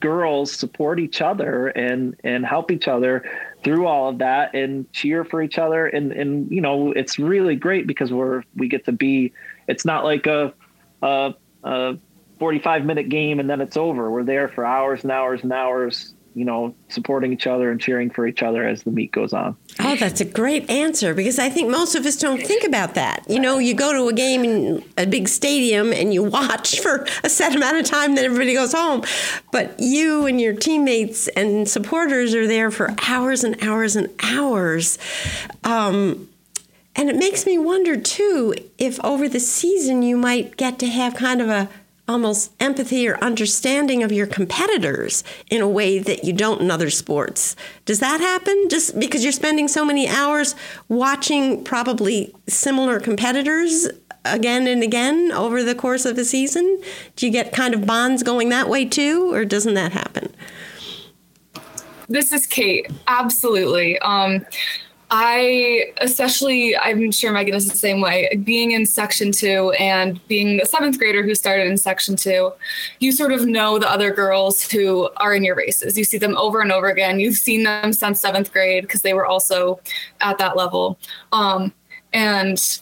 girls 0.00 0.52
support 0.52 1.00
each 1.00 1.20
other 1.20 1.68
and 1.68 2.16
and 2.22 2.46
help 2.46 2.70
each 2.70 2.88
other 2.88 3.24
through 3.64 3.86
all 3.86 4.08
of 4.08 4.18
that 4.18 4.54
and 4.54 4.90
cheer 4.92 5.24
for 5.24 5.42
each 5.42 5.58
other. 5.58 5.86
And 5.86 6.12
and 6.12 6.50
you 6.50 6.60
know 6.60 6.92
it's 6.92 7.18
really 7.18 7.56
great 7.56 7.86
because 7.86 8.12
we're 8.12 8.42
we 8.56 8.68
get 8.68 8.84
to 8.86 8.92
be 8.92 9.32
it's 9.66 9.84
not 9.84 10.04
like 10.04 10.26
a 10.26 10.54
a, 11.02 11.34
a 11.64 11.98
45 12.38 12.84
minute 12.84 13.08
game 13.08 13.40
and 13.40 13.50
then 13.50 13.60
it's 13.60 13.76
over. 13.76 14.10
We're 14.10 14.24
there 14.24 14.48
for 14.48 14.64
hours 14.64 15.02
and 15.02 15.12
hours 15.12 15.42
and 15.42 15.52
hours 15.52 16.14
you 16.34 16.44
know, 16.44 16.74
supporting 16.88 17.32
each 17.32 17.46
other 17.46 17.70
and 17.70 17.80
cheering 17.80 18.10
for 18.10 18.26
each 18.26 18.42
other 18.42 18.66
as 18.66 18.82
the 18.82 18.90
meet 18.90 19.12
goes 19.12 19.32
on. 19.32 19.56
Oh, 19.80 19.96
that's 19.96 20.20
a 20.20 20.24
great 20.24 20.68
answer 20.70 21.14
because 21.14 21.38
I 21.38 21.50
think 21.50 21.70
most 21.70 21.94
of 21.94 22.06
us 22.06 22.16
don't 22.16 22.40
think 22.40 22.64
about 22.64 22.94
that. 22.94 23.24
You 23.28 23.40
know, 23.40 23.58
you 23.58 23.74
go 23.74 23.92
to 23.92 24.08
a 24.08 24.12
game 24.12 24.44
in 24.44 24.84
a 24.96 25.06
big 25.06 25.28
stadium 25.28 25.92
and 25.92 26.14
you 26.14 26.22
watch 26.38 26.80
for 26.80 27.06
a 27.24 27.28
set 27.28 27.54
amount 27.54 27.78
of 27.78 27.86
time, 27.86 28.14
then 28.14 28.24
everybody 28.24 28.54
goes 28.54 28.72
home. 28.72 29.02
But 29.52 29.74
you 29.78 30.26
and 30.26 30.40
your 30.40 30.54
teammates 30.54 31.28
and 31.28 31.68
supporters 31.68 32.34
are 32.34 32.46
there 32.46 32.70
for 32.70 32.94
hours 33.08 33.44
and 33.44 33.60
hours 33.62 33.96
and 33.96 34.08
hours. 34.22 34.98
Um, 35.64 36.28
and 36.98 37.08
it 37.08 37.16
makes 37.16 37.46
me 37.46 37.58
wonder, 37.58 37.96
too, 37.96 38.54
if 38.76 39.02
over 39.04 39.28
the 39.28 39.38
season 39.38 40.02
you 40.02 40.16
might 40.16 40.56
get 40.56 40.80
to 40.80 40.88
have 40.88 41.14
kind 41.14 41.40
of 41.40 41.48
a 41.48 41.68
almost 42.08 42.52
empathy 42.58 43.06
or 43.06 43.16
understanding 43.22 44.02
of 44.02 44.10
your 44.10 44.26
competitors 44.26 45.22
in 45.50 45.60
a 45.60 45.68
way 45.68 45.98
that 45.98 46.24
you 46.24 46.32
don't 46.32 46.60
in 46.60 46.70
other 46.70 46.90
sports. 46.90 47.54
Does 47.84 48.00
that 48.00 48.20
happen 48.20 48.68
just 48.68 48.98
because 48.98 49.22
you're 49.22 49.32
spending 49.32 49.68
so 49.68 49.84
many 49.84 50.08
hours 50.08 50.54
watching 50.88 51.62
probably 51.62 52.34
similar 52.46 52.98
competitors 52.98 53.88
again 54.24 54.66
and 54.66 54.82
again 54.82 55.30
over 55.32 55.62
the 55.62 55.74
course 55.74 56.04
of 56.04 56.16
the 56.16 56.24
season? 56.24 56.80
Do 57.16 57.26
you 57.26 57.32
get 57.32 57.52
kind 57.52 57.74
of 57.74 57.86
bonds 57.86 58.22
going 58.22 58.48
that 58.48 58.68
way 58.68 58.84
too, 58.84 59.32
or 59.32 59.44
doesn't 59.44 59.74
that 59.74 59.92
happen? 59.92 60.34
This 62.08 62.32
is 62.32 62.46
Kate. 62.46 62.90
Absolutely. 63.06 63.98
Um, 63.98 64.46
I, 65.10 65.92
especially, 66.02 66.76
I'm 66.76 67.10
sure 67.10 67.32
Megan 67.32 67.54
is 67.54 67.68
the 67.68 67.76
same 67.76 68.00
way. 68.00 68.28
Being 68.44 68.72
in 68.72 68.84
section 68.84 69.32
two 69.32 69.70
and 69.78 70.20
being 70.28 70.58
the 70.58 70.66
seventh 70.66 70.98
grader 70.98 71.22
who 71.22 71.34
started 71.34 71.66
in 71.66 71.78
section 71.78 72.14
two, 72.14 72.52
you 72.98 73.12
sort 73.12 73.32
of 73.32 73.46
know 73.46 73.78
the 73.78 73.90
other 73.90 74.12
girls 74.12 74.70
who 74.70 75.08
are 75.16 75.34
in 75.34 75.44
your 75.44 75.56
races. 75.56 75.96
You 75.96 76.04
see 76.04 76.18
them 76.18 76.36
over 76.36 76.60
and 76.60 76.70
over 76.70 76.88
again. 76.88 77.20
You've 77.20 77.36
seen 77.36 77.62
them 77.62 77.92
since 77.94 78.20
seventh 78.20 78.52
grade 78.52 78.84
because 78.84 79.00
they 79.00 79.14
were 79.14 79.26
also 79.26 79.80
at 80.20 80.36
that 80.38 80.56
level. 80.56 80.98
Um, 81.32 81.72
and 82.12 82.80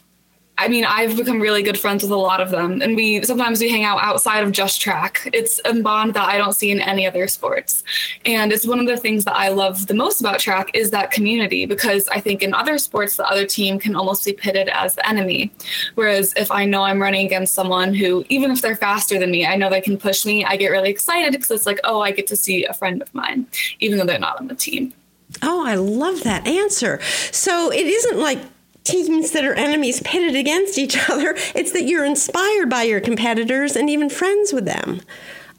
I 0.59 0.69
mean, 0.69 0.85
I've 0.85 1.17
become 1.17 1.41
really 1.41 1.63
good 1.63 1.79
friends 1.79 2.03
with 2.03 2.13
a 2.13 2.17
lot 2.17 2.41
of 2.41 2.51
them, 2.51 2.81
and 2.81 2.97
we 2.97 3.23
sometimes 3.25 3.61
we 3.61 3.69
hang 3.69 3.85
out 3.85 4.03
outside 4.03 4.43
of 4.43 4.53
just 4.53 4.81
track. 4.81 5.29
It's 5.35 5.61
a 5.67 5.75
bond 5.83 6.15
that 6.15 6.27
I 6.27 6.39
don't 6.39 6.55
see 6.55 6.71
in 6.71 6.81
any 6.81 7.07
other 7.07 7.29
sports, 7.29 7.85
and 8.25 8.53
it's 8.53 8.67
one 8.67 8.81
of 8.81 8.87
the 8.87 8.97
things 8.97 9.25
that 9.27 9.37
I 9.37 9.49
love 9.49 9.87
the 9.87 9.95
most 9.95 10.21
about 10.21 10.39
track 10.41 10.71
is 10.73 10.91
that 10.93 11.11
community 11.11 11.67
because 11.67 12.09
I 12.09 12.21
think 12.21 12.43
in 12.43 12.55
other 12.55 12.79
sports 12.79 13.17
the 13.17 13.29
other 13.29 13.45
team 13.45 13.79
can 13.79 13.95
almost 13.95 14.25
be 14.25 14.33
pitted 14.33 14.69
as 14.69 14.95
the 14.95 15.07
enemy, 15.07 15.53
whereas 15.95 16.33
if 16.37 16.51
I 16.51 16.65
know 16.65 16.83
I'm 16.83 17.03
running 17.03 17.27
against 17.27 17.53
someone 17.53 17.93
who 17.93 18.25
even 18.31 18.51
if 18.51 18.63
they're 18.63 18.77
faster 18.77 19.19
than 19.19 19.31
me, 19.31 19.45
I 19.45 19.57
know 19.57 19.69
they 19.69 19.83
can 19.83 19.99
push 19.99 20.25
me. 20.25 20.45
I 20.45 20.57
get 20.57 20.69
really 20.69 20.91
excited 20.91 21.33
because 21.33 21.51
it's 21.51 21.67
like, 21.67 21.81
oh, 21.85 22.01
I 22.01 22.13
get 22.13 22.27
to 22.29 22.37
see 22.37 22.65
a 22.65 22.73
friend 22.73 23.03
of 23.03 23.15
mine, 23.15 23.47
even 23.81 23.99
though 23.99 24.07
they're 24.07 24.19
not 24.19 24.39
on 24.41 24.49
the 24.49 24.55
team. 24.55 24.95
Oh, 25.43 25.67
I 25.67 25.75
love 25.75 26.23
that 26.23 26.47
answer. 26.47 27.01
So 27.33 27.71
it 27.71 27.87
isn't 27.87 28.19
like 28.19 28.39
teams 28.87 29.33
that 29.33 29.45
are 29.45 29.55
enemies 29.55 30.01
pitted 30.05 30.37
against 30.37 30.79
each 30.79 30.97
other. 31.11 31.35
It's 31.55 31.73
that 31.73 31.85
you're 31.85 32.05
inspired 32.05 32.71
by 32.71 32.85
your 32.85 33.01
competitors 33.01 33.77
and 33.77 33.91
even 33.91 34.09
friends 34.09 34.53
with 34.53 34.65
them. 34.65 35.01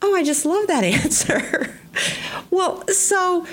Oh, 0.01 0.15
I 0.15 0.23
just 0.23 0.45
love 0.45 0.67
that 0.67 0.83
answer. 1.05 1.77
well, 2.49 2.87
so 2.87 3.45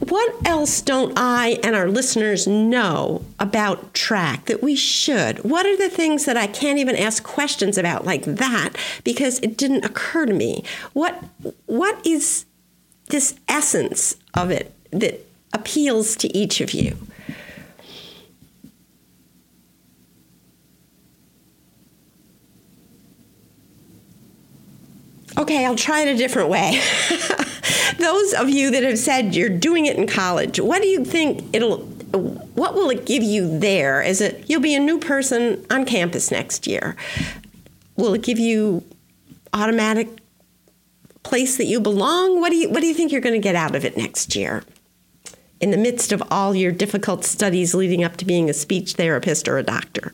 what 0.00 0.34
else 0.46 0.80
don't 0.80 1.12
I 1.16 1.58
and 1.62 1.74
our 1.74 1.88
listeners 1.88 2.46
know 2.46 3.24
about 3.38 3.94
track 3.94 4.46
that 4.46 4.62
we 4.62 4.74
should? 4.76 5.42
What 5.44 5.66
are 5.66 5.76
the 5.76 5.88
things 5.88 6.24
that 6.24 6.36
I 6.36 6.46
can't 6.46 6.78
even 6.78 6.96
ask 6.96 7.22
questions 7.22 7.78
about 7.78 8.04
like 8.04 8.24
that 8.24 8.70
because 9.04 9.38
it 9.40 9.56
didn't 9.56 9.84
occur 9.84 10.26
to 10.26 10.34
me? 10.34 10.64
What 10.92 11.22
what 11.66 12.04
is 12.06 12.44
this 13.08 13.34
essence 13.48 14.16
of 14.34 14.50
it 14.50 14.74
that 14.90 15.24
appeals 15.52 16.16
to 16.16 16.36
each 16.36 16.60
of 16.60 16.72
you? 16.72 16.96
Okay, 25.38 25.64
I'll 25.64 25.76
try 25.76 26.02
it 26.02 26.08
a 26.08 26.16
different 26.16 26.48
way. 26.48 26.80
Those 27.98 28.34
of 28.34 28.48
you 28.48 28.70
that 28.70 28.82
have 28.82 28.98
said 28.98 29.34
you're 29.34 29.48
doing 29.48 29.86
it 29.86 29.96
in 29.96 30.06
college, 30.06 30.60
what 30.60 30.82
do 30.82 30.88
you 30.88 31.04
think 31.04 31.54
it'll 31.54 31.78
what 32.54 32.74
will 32.74 32.90
it 32.90 33.06
give 33.06 33.22
you 33.22 33.58
there? 33.58 34.02
Is 34.02 34.20
it 34.20 34.44
you'll 34.48 34.60
be 34.60 34.74
a 34.74 34.80
new 34.80 34.98
person 34.98 35.64
on 35.70 35.86
campus 35.86 36.30
next 36.30 36.66
year? 36.66 36.96
Will 37.96 38.14
it 38.14 38.22
give 38.22 38.38
you 38.38 38.84
automatic 39.54 40.08
place 41.22 41.56
that 41.56 41.66
you 41.66 41.80
belong? 41.80 42.40
What 42.40 42.50
do 42.50 42.56
you 42.56 42.68
what 42.68 42.80
do 42.80 42.86
you 42.86 42.94
think 42.94 43.12
you're 43.12 43.20
going 43.20 43.34
to 43.34 43.44
get 43.44 43.54
out 43.54 43.74
of 43.74 43.84
it 43.84 43.96
next 43.96 44.36
year? 44.36 44.64
In 45.60 45.70
the 45.70 45.76
midst 45.76 46.12
of 46.12 46.22
all 46.30 46.54
your 46.54 46.72
difficult 46.72 47.24
studies 47.24 47.74
leading 47.74 48.02
up 48.02 48.16
to 48.18 48.24
being 48.24 48.50
a 48.50 48.52
speech 48.52 48.94
therapist 48.94 49.48
or 49.48 49.58
a 49.58 49.62
doctor. 49.62 50.12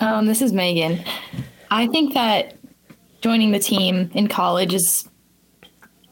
Um, 0.00 0.26
this 0.26 0.40
is 0.40 0.52
Megan. 0.52 1.04
I 1.70 1.86
think 1.86 2.14
that 2.14 2.56
joining 3.22 3.52
the 3.52 3.58
team 3.58 4.10
in 4.12 4.28
college 4.28 4.74
is. 4.74 5.08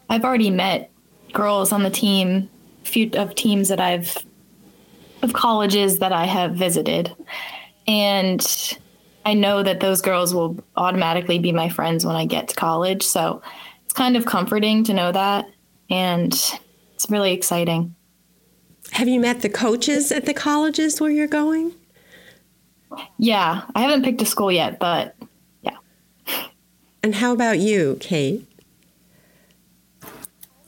I've 0.08 0.24
already 0.24 0.50
met 0.50 0.90
girls 1.32 1.70
on 1.70 1.84
the 1.84 1.90
team, 1.90 2.50
few 2.82 3.10
of 3.12 3.34
teams 3.36 3.68
that 3.68 3.78
I've, 3.78 4.16
of 5.22 5.32
colleges 5.32 6.00
that 6.00 6.12
I 6.12 6.24
have 6.24 6.54
visited, 6.54 7.14
and 7.86 8.44
I 9.24 9.34
know 9.34 9.62
that 9.62 9.80
those 9.80 10.00
girls 10.00 10.34
will 10.34 10.58
automatically 10.76 11.38
be 11.38 11.52
my 11.52 11.68
friends 11.68 12.04
when 12.04 12.16
I 12.16 12.24
get 12.24 12.48
to 12.48 12.56
college. 12.56 13.02
So 13.02 13.42
it's 13.84 13.92
kind 13.92 14.16
of 14.16 14.26
comforting 14.26 14.82
to 14.84 14.94
know 14.94 15.12
that, 15.12 15.46
and 15.90 16.32
it's 16.94 17.08
really 17.08 17.32
exciting. 17.32 17.94
Have 18.92 19.06
you 19.06 19.20
met 19.20 19.42
the 19.42 19.48
coaches 19.48 20.10
at 20.10 20.26
the 20.26 20.34
colleges 20.34 21.00
where 21.00 21.10
you're 21.10 21.28
going? 21.28 21.72
Yeah, 23.18 23.62
I 23.76 23.82
haven't 23.82 24.04
picked 24.04 24.22
a 24.22 24.26
school 24.26 24.50
yet, 24.50 24.80
but. 24.80 25.14
And 27.02 27.14
how 27.16 27.32
about 27.32 27.58
you, 27.58 27.96
Kate? 28.00 28.46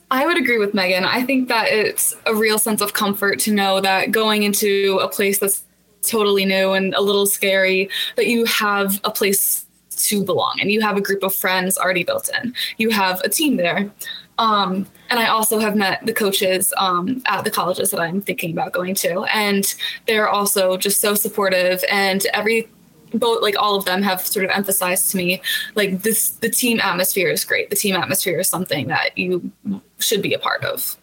I 0.09 0.27
would 0.27 0.37
agree 0.37 0.59
with 0.59 0.73
Megan. 0.73 1.05
I 1.05 1.23
think 1.23 1.47
that 1.49 1.69
it's 1.69 2.15
a 2.25 2.35
real 2.35 2.59
sense 2.59 2.81
of 2.81 2.93
comfort 2.93 3.39
to 3.39 3.51
know 3.51 3.81
that 3.81 4.11
going 4.11 4.43
into 4.43 4.99
a 5.01 5.07
place 5.07 5.39
that's 5.39 5.63
totally 6.03 6.45
new 6.45 6.71
and 6.71 6.93
a 6.93 7.01
little 7.01 7.25
scary, 7.25 7.89
that 8.15 8.27
you 8.27 8.45
have 8.45 8.99
a 9.03 9.11
place 9.11 9.65
to 9.95 10.23
belong 10.23 10.57
and 10.59 10.71
you 10.71 10.81
have 10.81 10.97
a 10.97 11.01
group 11.01 11.23
of 11.23 11.33
friends 11.33 11.77
already 11.77 12.03
built 12.03 12.29
in. 12.41 12.53
You 12.77 12.89
have 12.89 13.21
a 13.21 13.29
team 13.29 13.57
there. 13.57 13.91
Um, 14.37 14.87
and 15.09 15.19
I 15.19 15.27
also 15.27 15.59
have 15.59 15.75
met 15.75 16.05
the 16.05 16.13
coaches 16.13 16.73
um, 16.77 17.21
at 17.27 17.43
the 17.43 17.51
colleges 17.51 17.91
that 17.91 17.99
I'm 17.99 18.21
thinking 18.21 18.51
about 18.51 18.73
going 18.73 18.95
to, 18.95 19.21
and 19.33 19.73
they're 20.07 20.27
also 20.27 20.75
just 20.75 20.99
so 20.99 21.13
supportive. 21.13 21.83
And 21.89 22.25
every 22.33 22.67
both 23.13 23.41
like 23.41 23.55
all 23.57 23.75
of 23.75 23.85
them 23.85 24.01
have 24.01 24.21
sort 24.21 24.45
of 24.45 24.51
emphasized 24.51 25.11
to 25.11 25.17
me 25.17 25.41
like 25.75 26.01
this 26.01 26.29
the 26.29 26.49
team 26.49 26.79
atmosphere 26.79 27.29
is 27.29 27.43
great. 27.45 27.69
The 27.69 27.75
team 27.75 27.95
atmosphere 27.95 28.39
is 28.39 28.47
something 28.47 28.87
that 28.87 29.17
you 29.17 29.51
should 29.99 30.21
be 30.21 30.33
a 30.33 30.39
part 30.39 30.63
of. 30.63 30.97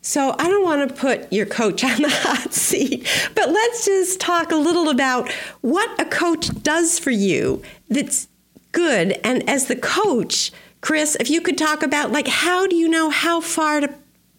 So 0.00 0.34
I 0.38 0.48
don't 0.48 0.64
want 0.64 0.88
to 0.88 0.94
put 0.94 1.32
your 1.32 1.46
coach 1.46 1.84
on 1.90 2.02
the 2.02 2.08
hot 2.08 2.52
seat, 2.52 3.06
but 3.34 3.50
let's 3.50 3.84
just 3.84 4.20
talk 4.20 4.52
a 4.52 4.56
little 4.56 4.88
about 4.88 5.30
what 5.60 6.00
a 6.00 6.04
coach 6.04 6.48
does 6.62 6.98
for 6.98 7.10
you 7.10 7.62
that's 7.88 8.28
good. 8.72 9.18
And 9.24 9.48
as 9.48 9.66
the 9.66 9.76
coach, 9.76 10.52
Chris, 10.80 11.16
if 11.18 11.30
you 11.30 11.40
could 11.40 11.58
talk 11.58 11.82
about 11.82 12.12
like 12.12 12.28
how 12.28 12.66
do 12.66 12.76
you 12.76 12.88
know 12.88 13.10
how 13.10 13.40
far 13.40 13.80
to 13.80 13.92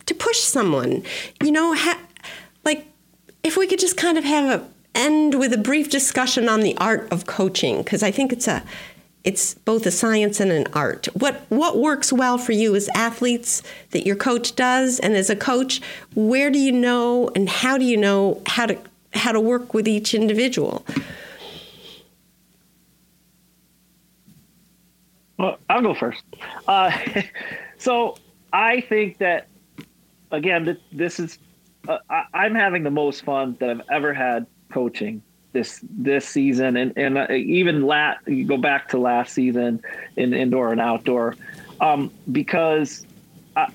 to 0.05 0.13
push 0.15 0.39
someone? 0.39 1.03
You 1.43 1.51
know, 1.51 1.75
ha- 1.75 1.99
like 2.63 2.85
if 3.43 3.57
we 3.57 3.67
could 3.67 3.79
just 3.79 3.97
kind 3.97 4.17
of 4.17 4.23
have 4.23 4.61
a 4.61 4.67
end 4.95 5.35
with 5.35 5.53
a 5.53 5.57
brief 5.57 5.89
discussion 5.89 6.49
on 6.49 6.61
the 6.61 6.77
art 6.77 7.11
of 7.11 7.25
coaching 7.25 7.79
because 7.79 8.03
I 8.03 8.11
think 8.11 8.33
it's 8.33 8.47
a 8.47 8.63
it's 9.23 9.53
both 9.53 9.85
a 9.85 9.91
science 9.91 10.39
and 10.39 10.51
an 10.51 10.67
art. 10.73 11.07
What 11.13 11.41
what 11.49 11.77
works 11.77 12.13
well 12.13 12.37
for 12.37 12.53
you 12.53 12.75
as 12.75 12.89
athletes 12.95 13.61
that 13.91 14.05
your 14.05 14.15
coach 14.15 14.55
does 14.55 14.99
and 14.99 15.15
as 15.15 15.29
a 15.29 15.35
coach, 15.35 15.81
where 16.15 16.49
do 16.49 16.59
you 16.59 16.71
know 16.71 17.29
and 17.35 17.49
how 17.49 17.77
do 17.77 17.85
you 17.85 17.97
know 17.97 18.41
how 18.45 18.65
to 18.65 18.77
how 19.13 19.31
to 19.31 19.39
work 19.39 19.73
with 19.73 19.87
each 19.87 20.13
individual? 20.13 20.85
Well, 25.37 25.57
I'll 25.69 25.81
go 25.81 25.93
first. 25.93 26.23
Uh, 26.67 26.91
so 27.77 28.17
I 28.51 28.81
think 28.81 29.17
that 29.19 29.47
again, 30.31 30.77
this 30.91 31.19
is 31.19 31.39
uh, 31.87 31.97
I, 32.09 32.45
am 32.45 32.55
having 32.55 32.83
the 32.83 32.91
most 32.91 33.23
fun 33.23 33.57
that 33.59 33.69
I've 33.69 33.81
ever 33.89 34.13
had 34.13 34.45
coaching 34.71 35.21
this 35.51 35.83
this 35.89 36.27
season, 36.27 36.77
and 36.77 36.93
and 36.97 37.17
uh, 37.17 37.27
even 37.31 37.85
lat 37.85 38.19
you 38.27 38.45
go 38.45 38.57
back 38.57 38.89
to 38.89 38.97
last 38.97 39.33
season 39.33 39.81
in 40.15 40.33
indoor 40.33 40.71
and 40.71 40.79
outdoor, 40.79 41.35
um, 41.81 42.11
because 42.31 43.05
I, 43.55 43.71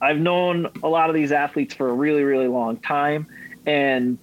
I've 0.00 0.18
known 0.18 0.70
a 0.82 0.88
lot 0.88 1.10
of 1.10 1.14
these 1.14 1.32
athletes 1.32 1.74
for 1.74 1.88
a 1.88 1.92
really 1.92 2.22
really 2.22 2.48
long 2.48 2.76
time, 2.76 3.26
and 3.66 4.18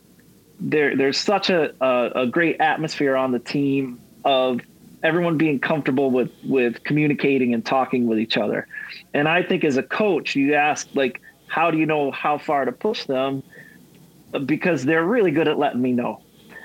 there 0.60 0.96
there's 0.96 1.18
such 1.18 1.50
a, 1.50 1.74
a, 1.84 2.24
a 2.24 2.28
great 2.28 2.62
atmosphere 2.62 3.16
on 3.16 3.32
the 3.32 3.40
team 3.40 4.00
of 4.24 4.62
everyone 5.04 5.38
being 5.38 5.60
comfortable 5.60 6.10
with 6.12 6.32
with 6.44 6.84
communicating 6.84 7.54
and 7.54 7.66
talking 7.66 8.08
with 8.08 8.20
each 8.20 8.38
other. 8.38 8.68
And 9.14 9.28
I 9.28 9.44
think 9.44 9.64
as 9.64 9.78
a 9.78 9.84
coach, 9.84 10.36
you 10.36 10.54
ask 10.54 10.88
like, 10.94 11.22
how 11.48 11.72
do 11.72 11.78
you 11.78 11.86
know 11.86 12.12
how 12.12 12.38
far 12.38 12.66
to 12.66 12.72
push 12.72 13.06
them? 13.06 13.44
Because 14.46 14.84
they're 14.84 15.06
really 15.06 15.32
good 15.32 15.48
at 15.48 15.58
letting 15.58 15.82
me 15.82 15.94
know. 15.94 16.22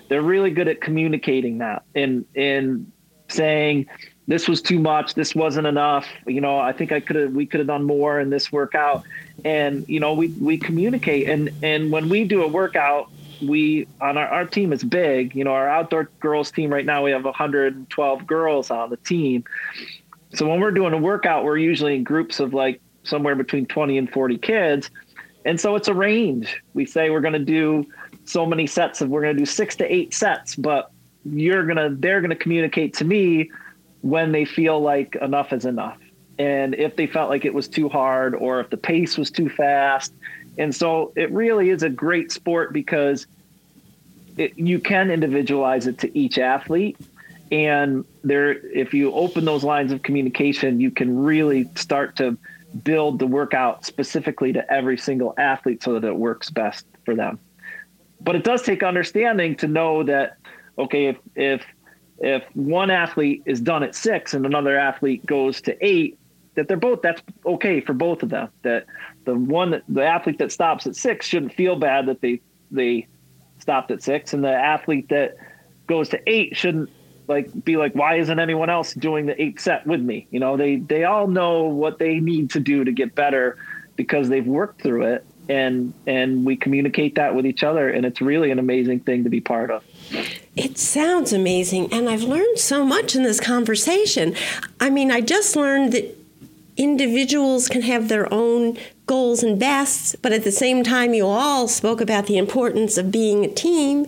They're 0.09 0.22
really 0.22 0.51
good 0.51 0.68
at 0.68 0.81
communicating 0.81 1.59
that 1.59 1.85
and 1.94 2.27
and 2.35 2.90
saying 3.29 3.87
this 4.29 4.48
was 4.48 4.62
too 4.62 4.79
much, 4.79 5.14
this 5.14 5.35
wasn't 5.35 5.66
enough. 5.66 6.07
You 6.27 6.40
know, 6.40 6.59
I 6.59 6.72
think 6.72 6.92
I 6.92 7.01
could 7.01 7.16
have 7.16 7.33
we 7.33 7.46
could 7.46 7.61
have 7.61 7.66
done 7.66 7.85
more 7.85 8.20
in 8.20 8.31
this 8.31 8.53
workout. 8.53 9.05
And 9.44 9.88
you 9.88 10.01
know, 10.01 10.12
we 10.12 10.29
we 10.29 10.59
communicate 10.59 11.29
and 11.29 11.51
and 11.62 11.90
when 11.90 12.09
we 12.09 12.25
do 12.25 12.42
a 12.42 12.48
workout 12.48 13.11
we 13.40 13.88
on 14.01 14.16
our, 14.16 14.27
our 14.29 14.46
team 14.46 14.72
is 14.72 14.85
big. 14.85 15.35
You 15.35 15.44
know, 15.44 15.53
our 15.53 15.68
outdoor 15.68 16.11
girls 16.20 16.51
team 16.51 16.72
right 16.72 16.87
now 16.87 17.03
we 17.05 17.11
have 17.11 17.25
112 17.25 18.27
girls 18.27 18.70
on 18.70 18.90
the 18.90 18.96
team. 18.98 19.44
So 20.35 20.48
when 20.48 20.61
we're 20.61 20.70
doing 20.70 20.92
a 20.94 20.98
workout, 20.98 21.44
we're 21.44 21.59
usually 21.59 21.96
in 21.96 22.05
groups 22.05 22.40
of 22.40 22.55
like 22.55 22.81
somewhere 23.03 23.35
between 23.35 23.66
20 23.66 23.98
and 23.98 24.11
40 24.11 24.38
kids. 24.38 24.90
And 25.44 25.61
so 25.61 25.76
it's 25.76 25.88
a 25.88 25.94
range. 25.94 26.62
We 26.74 26.87
say 26.87 27.11
we're 27.11 27.20
going 27.20 27.33
to 27.33 27.38
do 27.38 27.87
so 28.24 28.46
many 28.46 28.66
sets 28.66 29.00
of 29.00 29.09
we're 29.09 29.22
going 29.22 29.37
to 29.37 29.40
do 29.40 29.46
6 29.46 29.76
to 29.76 29.92
8 29.92 30.14
sets, 30.14 30.57
but 30.57 30.90
you're 31.24 31.64
going 31.64 31.76
to 31.76 31.96
they're 31.98 32.20
going 32.20 32.31
to 32.31 32.37
communicate 32.37 32.94
to 32.94 33.05
me 33.05 33.50
when 34.02 34.33
they 34.33 34.44
feel 34.44 34.81
like 34.81 35.16
enough 35.16 35.52
is 35.52 35.64
enough. 35.64 35.98
And 36.38 36.74
if 36.74 36.96
they 36.96 37.07
felt 37.07 37.31
like 37.31 37.44
it 37.44 37.55
was 37.55 37.68
too 37.68 37.88
hard 37.88 38.35
or 38.35 38.61
if 38.61 38.70
the 38.70 38.76
pace 38.76 39.18
was 39.18 39.31
too 39.31 39.48
fast 39.48 40.12
and 40.59 40.74
so 40.74 41.12
it 41.16 41.31
really 41.31 41.70
is 41.70 41.83
a 41.83 41.88
great 41.88 42.31
sport 42.31 42.72
because 42.72 43.26
it, 44.37 44.59
you 44.59 44.78
can 44.78 45.11
individualize 45.11 45.87
it 45.87 45.98
to 45.98 46.18
each 46.18 46.38
athlete. 46.38 46.96
And 47.50 48.05
there, 48.24 48.52
if 48.52 48.94
you 48.94 49.12
open 49.12 49.44
those 49.44 49.62
lines 49.64 49.92
of 49.92 50.02
communication, 50.02 50.81
you 50.81 50.90
can 50.90 51.22
really 51.22 51.68
start 51.74 52.16
to 52.16 52.37
build 52.85 53.18
the 53.18 53.26
workout 53.26 53.85
specifically 53.85 54.52
to 54.52 54.72
every 54.72 54.98
single 54.98 55.35
athlete 55.38 55.82
so 55.82 55.98
that 55.98 56.06
it 56.06 56.16
works 56.16 56.50
best 56.50 56.87
for 57.04 57.14
them. 57.14 57.38
But 58.20 58.37
it 58.37 58.44
does 58.44 58.62
take 58.62 58.82
understanding 58.82 59.56
to 59.56 59.68
know 59.68 60.02
that, 60.04 60.37
okay, 60.78 61.06
if, 61.06 61.16
if, 61.35 61.62
if 62.18 62.44
one 62.54 62.90
athlete 62.90 63.42
is 63.46 63.61
done 63.61 63.82
at 63.82 63.94
six 63.94 64.32
and 64.35 64.46
another 64.46 64.78
athlete 64.78 65.26
goes 65.26 65.61
to 65.62 65.76
eight, 65.85 66.18
that 66.54 66.68
they're 66.68 66.76
both 66.76 67.02
that's 67.02 67.22
okay 67.46 67.80
for 67.80 67.94
both 67.94 68.22
of 68.22 68.28
them. 68.28 68.48
That 68.62 68.87
the 69.24 69.35
one 69.35 69.82
the 69.88 70.04
athlete 70.04 70.38
that 70.38 70.52
stops 70.52 70.87
at 70.87 70.94
six 70.94 71.26
shouldn't 71.26 71.54
feel 71.54 71.76
bad 71.76 72.06
that 72.06 72.20
they 72.20 72.40
they 72.70 73.08
stopped 73.58 73.90
at 73.90 74.02
six, 74.02 74.35
and 74.35 74.44
the 74.44 74.52
athlete 74.52 75.08
that 75.08 75.37
goes 75.87 76.08
to 76.11 76.20
eight 76.26 76.56
shouldn't 76.56 76.90
like 77.33 77.64
be 77.64 77.77
like, 77.77 77.95
why 77.95 78.16
isn't 78.16 78.38
anyone 78.38 78.71
else 78.71 78.95
doing 78.95 79.27
the 79.27 79.40
eight 79.40 79.61
set 79.61 79.87
with 79.87 80.01
me? 80.01 80.27
You 80.31 80.40
know, 80.40 80.57
they 80.57 80.77
they 80.77 81.05
all 81.05 81.27
know 81.27 81.64
what 81.64 81.99
they 81.99 82.21
need 82.21 82.51
to 82.51 82.61
do 82.61 82.85
to 82.85 82.92
get 82.92 83.14
better 83.14 83.57
because 83.97 84.29
they've 84.29 84.47
worked 84.47 84.83
through 84.83 85.05
it 85.05 85.27
and 85.49 85.92
and 86.07 86.45
we 86.45 86.57
communicate 86.57 87.16
that 87.16 87.35
with 87.35 87.45
each 87.45 87.64
other 87.64 87.88
and 87.88 88.07
it's 88.07 88.21
really 88.21 88.51
an 88.53 88.59
amazing 88.61 89.01
thing 89.01 89.25
to 89.25 89.31
be 89.31 89.40
part 89.40 89.73
of 89.73 89.85
it 90.55 90.79
sounds 90.79 91.33
amazing 91.33 91.92
and 91.92 92.09
i've 92.09 92.23
learned 92.23 92.59
so 92.59 92.87
much 92.87 93.16
in 93.16 93.25
this 93.25 93.40
conversation 93.40 94.37
i 94.79 94.88
mean 94.88 95.11
i 95.11 95.21
just 95.21 95.57
learned 95.57 95.92
that 95.92 96.16
individuals 96.77 97.68
can 97.68 97.83
have 97.83 98.09
their 98.09 98.33
own 98.33 98.77
goals 99.07 99.42
and 99.42 99.59
bests, 99.59 100.16
but 100.23 100.33
at 100.33 100.45
the 100.45 100.53
same 100.53 100.83
time, 100.83 101.12
you 101.12 101.27
all 101.27 101.68
spoke 101.68 102.01
about 102.01 102.27
the 102.27 102.38
importance 102.38 102.97
of 102.97 103.12
being 103.12 103.45
a 103.45 103.49
team. 103.49 104.07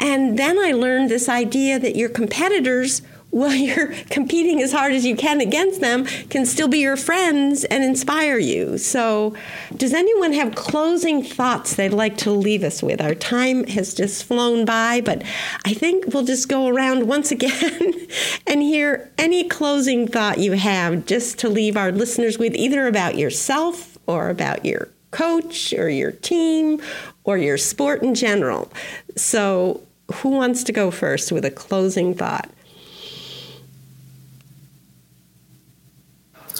And 0.00 0.38
then 0.38 0.58
I 0.58 0.72
learned 0.72 1.10
this 1.10 1.28
idea 1.28 1.78
that 1.78 1.96
your 1.96 2.08
competitors 2.08 3.02
while 3.32 3.54
you're 3.54 3.94
competing 4.10 4.60
as 4.60 4.72
hard 4.72 4.92
as 4.92 5.06
you 5.06 5.16
can 5.16 5.40
against 5.40 5.80
them, 5.80 6.04
can 6.04 6.44
still 6.44 6.68
be 6.68 6.80
your 6.80 6.98
friends 6.98 7.64
and 7.64 7.82
inspire 7.82 8.36
you. 8.36 8.76
So, 8.76 9.34
does 9.74 9.94
anyone 9.94 10.34
have 10.34 10.54
closing 10.54 11.22
thoughts 11.22 11.74
they'd 11.74 11.94
like 11.94 12.18
to 12.18 12.30
leave 12.30 12.62
us 12.62 12.82
with? 12.82 13.00
Our 13.00 13.14
time 13.14 13.64
has 13.68 13.94
just 13.94 14.24
flown 14.24 14.66
by, 14.66 15.00
but 15.00 15.22
I 15.64 15.72
think 15.72 16.12
we'll 16.12 16.26
just 16.26 16.50
go 16.50 16.66
around 16.66 17.06
once 17.08 17.30
again 17.30 18.06
and 18.46 18.60
hear 18.60 19.10
any 19.16 19.48
closing 19.48 20.06
thought 20.06 20.36
you 20.36 20.52
have 20.52 21.06
just 21.06 21.38
to 21.38 21.48
leave 21.48 21.74
our 21.74 21.90
listeners 21.90 22.38
with, 22.38 22.54
either 22.54 22.86
about 22.86 23.16
yourself 23.16 23.96
or 24.06 24.28
about 24.28 24.66
your 24.66 24.90
coach 25.12 25.72
or 25.72 25.88
your 25.88 26.10
team 26.10 26.82
or 27.24 27.38
your 27.38 27.56
sport 27.56 28.02
in 28.02 28.14
general. 28.14 28.70
So, 29.16 29.80
who 30.12 30.30
wants 30.30 30.64
to 30.64 30.72
go 30.72 30.90
first 30.90 31.30
with 31.30 31.44
a 31.44 31.50
closing 31.50 32.14
thought? 32.14 32.50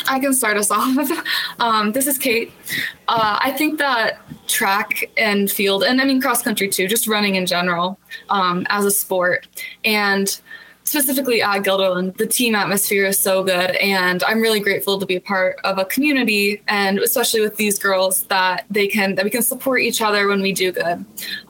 I 0.09 0.21
can 0.21 0.33
start 0.33 0.57
us 0.57 0.71
off. 0.71 1.11
Um, 1.59 1.93
this 1.93 2.07
is 2.07 2.19
Kate. 2.19 2.53
Uh, 3.09 3.39
I 3.41 3.51
think 3.53 3.79
that 3.79 4.21
track 4.47 5.11
and 5.17 5.51
field, 5.51 5.83
and 5.83 6.01
I 6.01 6.05
mean 6.05 6.21
cross 6.21 6.43
country 6.43 6.69
too, 6.69 6.87
just 6.87 7.07
running 7.07 7.35
in 7.37 7.47
general 7.47 7.99
um, 8.29 8.67
as 8.69 8.85
a 8.85 8.91
sport, 8.91 9.47
and 9.85 10.41
specifically 10.85 11.43
at 11.43 11.63
Guilderland, 11.63 12.17
the 12.17 12.27
team 12.27 12.55
atmosphere 12.55 13.07
is 13.07 13.19
so 13.19 13.43
good. 13.43 13.77
And 13.77 14.23
I'm 14.25 14.41
really 14.41 14.61
grateful 14.61 14.99
to 14.99 15.07
be 15.07 15.17
a 15.17 15.21
part 15.21 15.59
of 15.65 15.79
a 15.79 15.85
community, 15.85 16.63
and 16.69 16.99
especially 16.99 17.41
with 17.41 17.57
these 17.57 17.79
girls, 17.79 18.25
that 18.25 18.67
they 18.71 18.89
can 18.89 19.15
that 19.15 19.25
we 19.25 19.31
can 19.31 19.43
support 19.43 19.81
each 19.81 20.03
other 20.03 20.29
when 20.29 20.43
we 20.43 20.53
do 20.53 20.73
good, 20.73 21.05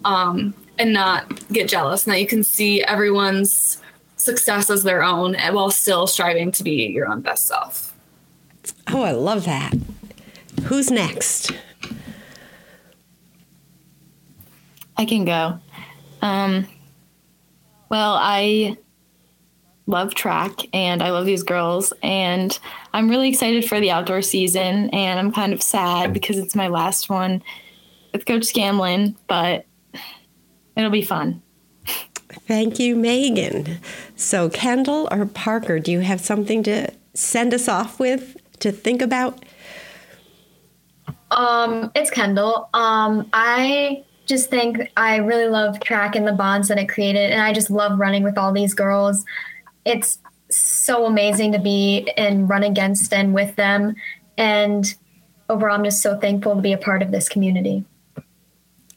um, 0.04 0.54
and 0.78 0.92
not 0.92 1.48
get 1.48 1.68
jealous, 1.68 2.06
and 2.06 2.14
that 2.14 2.20
you 2.20 2.26
can 2.26 2.44
see 2.44 2.82
everyone's 2.84 3.78
success 4.16 4.70
as 4.70 4.84
their 4.84 5.02
own 5.02 5.34
while 5.50 5.70
still 5.70 6.06
striving 6.06 6.52
to 6.52 6.62
be 6.62 6.86
your 6.86 7.08
own 7.08 7.20
best 7.20 7.46
self. 7.46 7.94
Oh, 8.88 9.02
I 9.02 9.12
love 9.12 9.44
that. 9.46 9.74
Who's 10.64 10.90
next? 10.90 11.50
I 14.96 15.04
can 15.04 15.24
go. 15.24 15.58
Um, 16.20 16.68
well, 17.88 18.14
I 18.14 18.76
love 19.86 20.14
track 20.14 20.52
and 20.72 21.02
I 21.02 21.10
love 21.10 21.26
these 21.26 21.42
girls, 21.42 21.92
and 22.02 22.58
I'm 22.92 23.08
really 23.08 23.28
excited 23.28 23.64
for 23.64 23.80
the 23.80 23.90
outdoor 23.90 24.22
season. 24.22 24.90
And 24.90 25.18
I'm 25.18 25.32
kind 25.32 25.52
of 25.52 25.62
sad 25.62 26.12
because 26.12 26.38
it's 26.38 26.54
my 26.54 26.68
last 26.68 27.10
one 27.10 27.42
with 28.12 28.26
Coach 28.26 28.44
Scanlon, 28.44 29.16
but 29.26 29.66
it'll 30.76 30.90
be 30.90 31.02
fun. 31.02 31.42
Thank 32.46 32.78
you, 32.78 32.96
Megan. 32.96 33.78
So, 34.16 34.48
Kendall 34.48 35.08
or 35.10 35.26
Parker, 35.26 35.78
do 35.78 35.92
you 35.92 36.00
have 36.00 36.20
something 36.20 36.62
to 36.64 36.92
send 37.14 37.54
us 37.54 37.68
off 37.68 38.00
with 38.00 38.36
to 38.60 38.72
think 38.72 39.02
about? 39.02 39.44
Um, 41.30 41.90
it's 41.94 42.10
Kendall. 42.10 42.68
Um, 42.74 43.28
I 43.32 44.04
just 44.26 44.50
think 44.50 44.90
I 44.96 45.16
really 45.16 45.46
love 45.46 45.80
track 45.80 46.14
and 46.14 46.26
the 46.26 46.32
bonds 46.32 46.68
that 46.68 46.78
it 46.78 46.88
created, 46.88 47.32
and 47.32 47.40
I 47.40 47.52
just 47.52 47.70
love 47.70 47.98
running 47.98 48.22
with 48.22 48.38
all 48.38 48.52
these 48.52 48.74
girls. 48.74 49.24
It's 49.84 50.18
so 50.50 51.06
amazing 51.06 51.52
to 51.52 51.58
be 51.58 52.10
and 52.16 52.48
run 52.48 52.62
against 52.62 53.12
and 53.12 53.34
with 53.34 53.56
them, 53.56 53.94
and 54.36 54.94
overall, 55.48 55.76
I'm 55.76 55.84
just 55.84 56.02
so 56.02 56.18
thankful 56.18 56.56
to 56.56 56.62
be 56.62 56.72
a 56.72 56.78
part 56.78 57.02
of 57.02 57.10
this 57.10 57.28
community. 57.28 57.84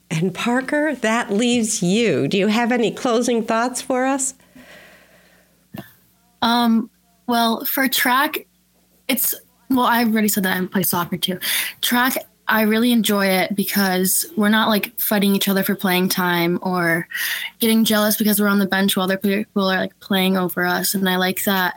And 0.10 0.34
Parker, 0.34 0.96
that 0.96 1.32
leaves 1.32 1.84
you. 1.84 2.28
Do 2.28 2.38
you 2.38 2.48
have 2.48 2.72
any 2.72 2.92
closing 2.92 3.44
thoughts 3.44 3.82
for 3.82 4.06
us? 4.06 4.34
Um, 6.42 6.90
well, 7.28 7.66
for 7.66 7.88
track, 7.88 8.46
it's 9.08 9.34
well, 9.70 9.86
I 9.86 10.04
already 10.04 10.28
said 10.28 10.44
that 10.44 10.62
I 10.62 10.66
play 10.68 10.84
soccer 10.84 11.18
too. 11.18 11.40
Track, 11.82 12.18
I 12.48 12.62
really 12.62 12.92
enjoy 12.92 13.26
it 13.28 13.56
because 13.56 14.26
we're 14.38 14.50
not 14.50 14.70
like 14.70 15.00
fighting 15.00 15.36
each 15.36 15.48
other 15.48 15.64
for 15.64 15.76
playing 15.76 16.10
time 16.10 16.60
or 16.62 17.08
getting 17.60 17.86
jealous 17.86 18.18
because 18.18 18.40
we're 18.40 18.48
on 18.48 18.60
the 18.60 18.68
bench 18.68 18.96
while 18.96 19.06
other 19.06 19.18
people 19.18 19.70
are 19.70 19.80
like 19.80 20.00
playing 20.00 20.38
over 20.38 20.64
us. 20.64 20.94
And 20.94 21.10
I 21.10 21.16
like 21.18 21.44
that 21.46 21.76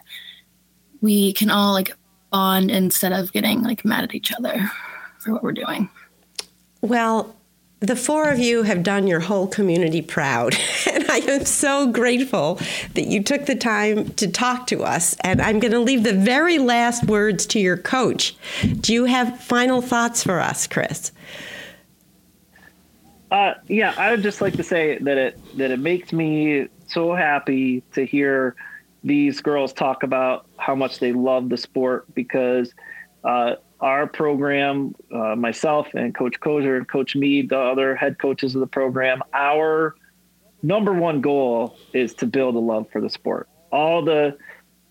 we 1.00 1.32
can 1.32 1.50
all 1.50 1.72
like 1.72 1.92
bond 2.30 2.70
instead 2.70 3.12
of 3.12 3.32
getting 3.32 3.62
like 3.62 3.84
mad 3.84 4.04
at 4.04 4.14
each 4.14 4.32
other 4.32 4.70
for 5.18 5.32
what 5.32 5.42
we're 5.42 5.52
doing. 5.52 5.88
Well, 6.80 7.34
the 7.80 7.94
four 7.94 8.28
of 8.28 8.38
you 8.38 8.64
have 8.64 8.82
done 8.82 9.06
your 9.06 9.20
whole 9.20 9.46
community 9.46 10.02
proud. 10.02 10.56
And 10.88 11.08
I 11.10 11.18
am 11.18 11.44
so 11.44 11.90
grateful 11.90 12.58
that 12.94 13.06
you 13.06 13.22
took 13.22 13.46
the 13.46 13.54
time 13.54 14.08
to 14.14 14.26
talk 14.26 14.66
to 14.68 14.82
us. 14.84 15.16
And 15.22 15.40
I'm 15.40 15.58
going 15.58 15.72
to 15.72 15.78
leave 15.78 16.02
the 16.02 16.12
very 16.12 16.58
last 16.58 17.04
words 17.04 17.46
to 17.46 17.60
your 17.60 17.76
coach. 17.76 18.36
Do 18.80 18.92
you 18.92 19.04
have 19.04 19.38
final 19.40 19.80
thoughts 19.80 20.22
for 20.24 20.40
us, 20.40 20.66
Chris? 20.66 21.12
Uh, 23.30 23.54
yeah, 23.68 23.94
I 23.96 24.10
would 24.10 24.22
just 24.22 24.40
like 24.40 24.54
to 24.54 24.62
say 24.62 24.98
that 24.98 25.18
it 25.18 25.56
that 25.58 25.70
it 25.70 25.78
makes 25.78 26.12
me 26.12 26.68
so 26.86 27.14
happy 27.14 27.82
to 27.92 28.06
hear 28.06 28.56
these 29.04 29.40
girls 29.40 29.72
talk 29.72 30.02
about 30.02 30.46
how 30.56 30.74
much 30.74 30.98
they 30.98 31.12
love 31.12 31.50
the 31.50 31.56
sport 31.56 32.06
because 32.14 32.72
uh, 33.24 33.56
our 33.80 34.06
program, 34.06 34.94
uh, 35.14 35.36
myself 35.36 35.88
and 35.94 36.14
Coach 36.14 36.40
Kozer 36.40 36.76
and 36.76 36.88
Coach 36.88 37.14
Mead, 37.14 37.50
the 37.50 37.58
other 37.58 37.94
head 37.94 38.18
coaches 38.18 38.54
of 38.54 38.60
the 38.60 38.66
program, 38.66 39.22
our 39.32 39.94
number 40.62 40.92
one 40.92 41.20
goal 41.20 41.76
is 41.92 42.14
to 42.14 42.26
build 42.26 42.56
a 42.56 42.58
love 42.58 42.86
for 42.90 43.00
the 43.00 43.10
sport. 43.10 43.48
All 43.70 44.04
the 44.04 44.36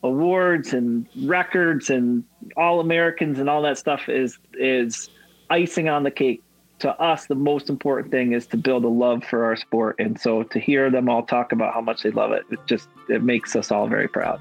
awards 0.03 0.73
and 0.73 1.07
records 1.23 1.89
and 1.89 2.23
all 2.55 2.79
Americans 2.79 3.39
and 3.39 3.49
all 3.49 3.61
that 3.63 3.77
stuff 3.77 4.07
is 4.07 4.37
is 4.53 5.09
icing 5.49 5.89
on 5.89 6.03
the 6.03 6.11
cake. 6.11 6.43
To 6.79 6.91
us, 7.01 7.25
the 7.25 7.35
most 7.35 7.71
important 7.71 8.11
thing 8.11 8.33
is 8.33 8.45
to 8.47 8.57
build 8.57 8.85
a 8.85 8.87
love 8.87 9.23
for 9.23 9.45
our 9.45 9.55
sport. 9.55 9.95
And 9.97 10.19
so 10.21 10.43
to 10.43 10.59
hear 10.59 10.91
them 10.91 11.09
all 11.09 11.23
talk 11.23 11.51
about 11.51 11.73
how 11.73 11.81
much 11.81 12.03
they 12.03 12.11
love 12.11 12.31
it, 12.33 12.43
it 12.51 12.59
just 12.67 12.87
it 13.09 13.23
makes 13.23 13.55
us 13.55 13.71
all 13.71 13.87
very 13.87 14.07
proud. 14.07 14.39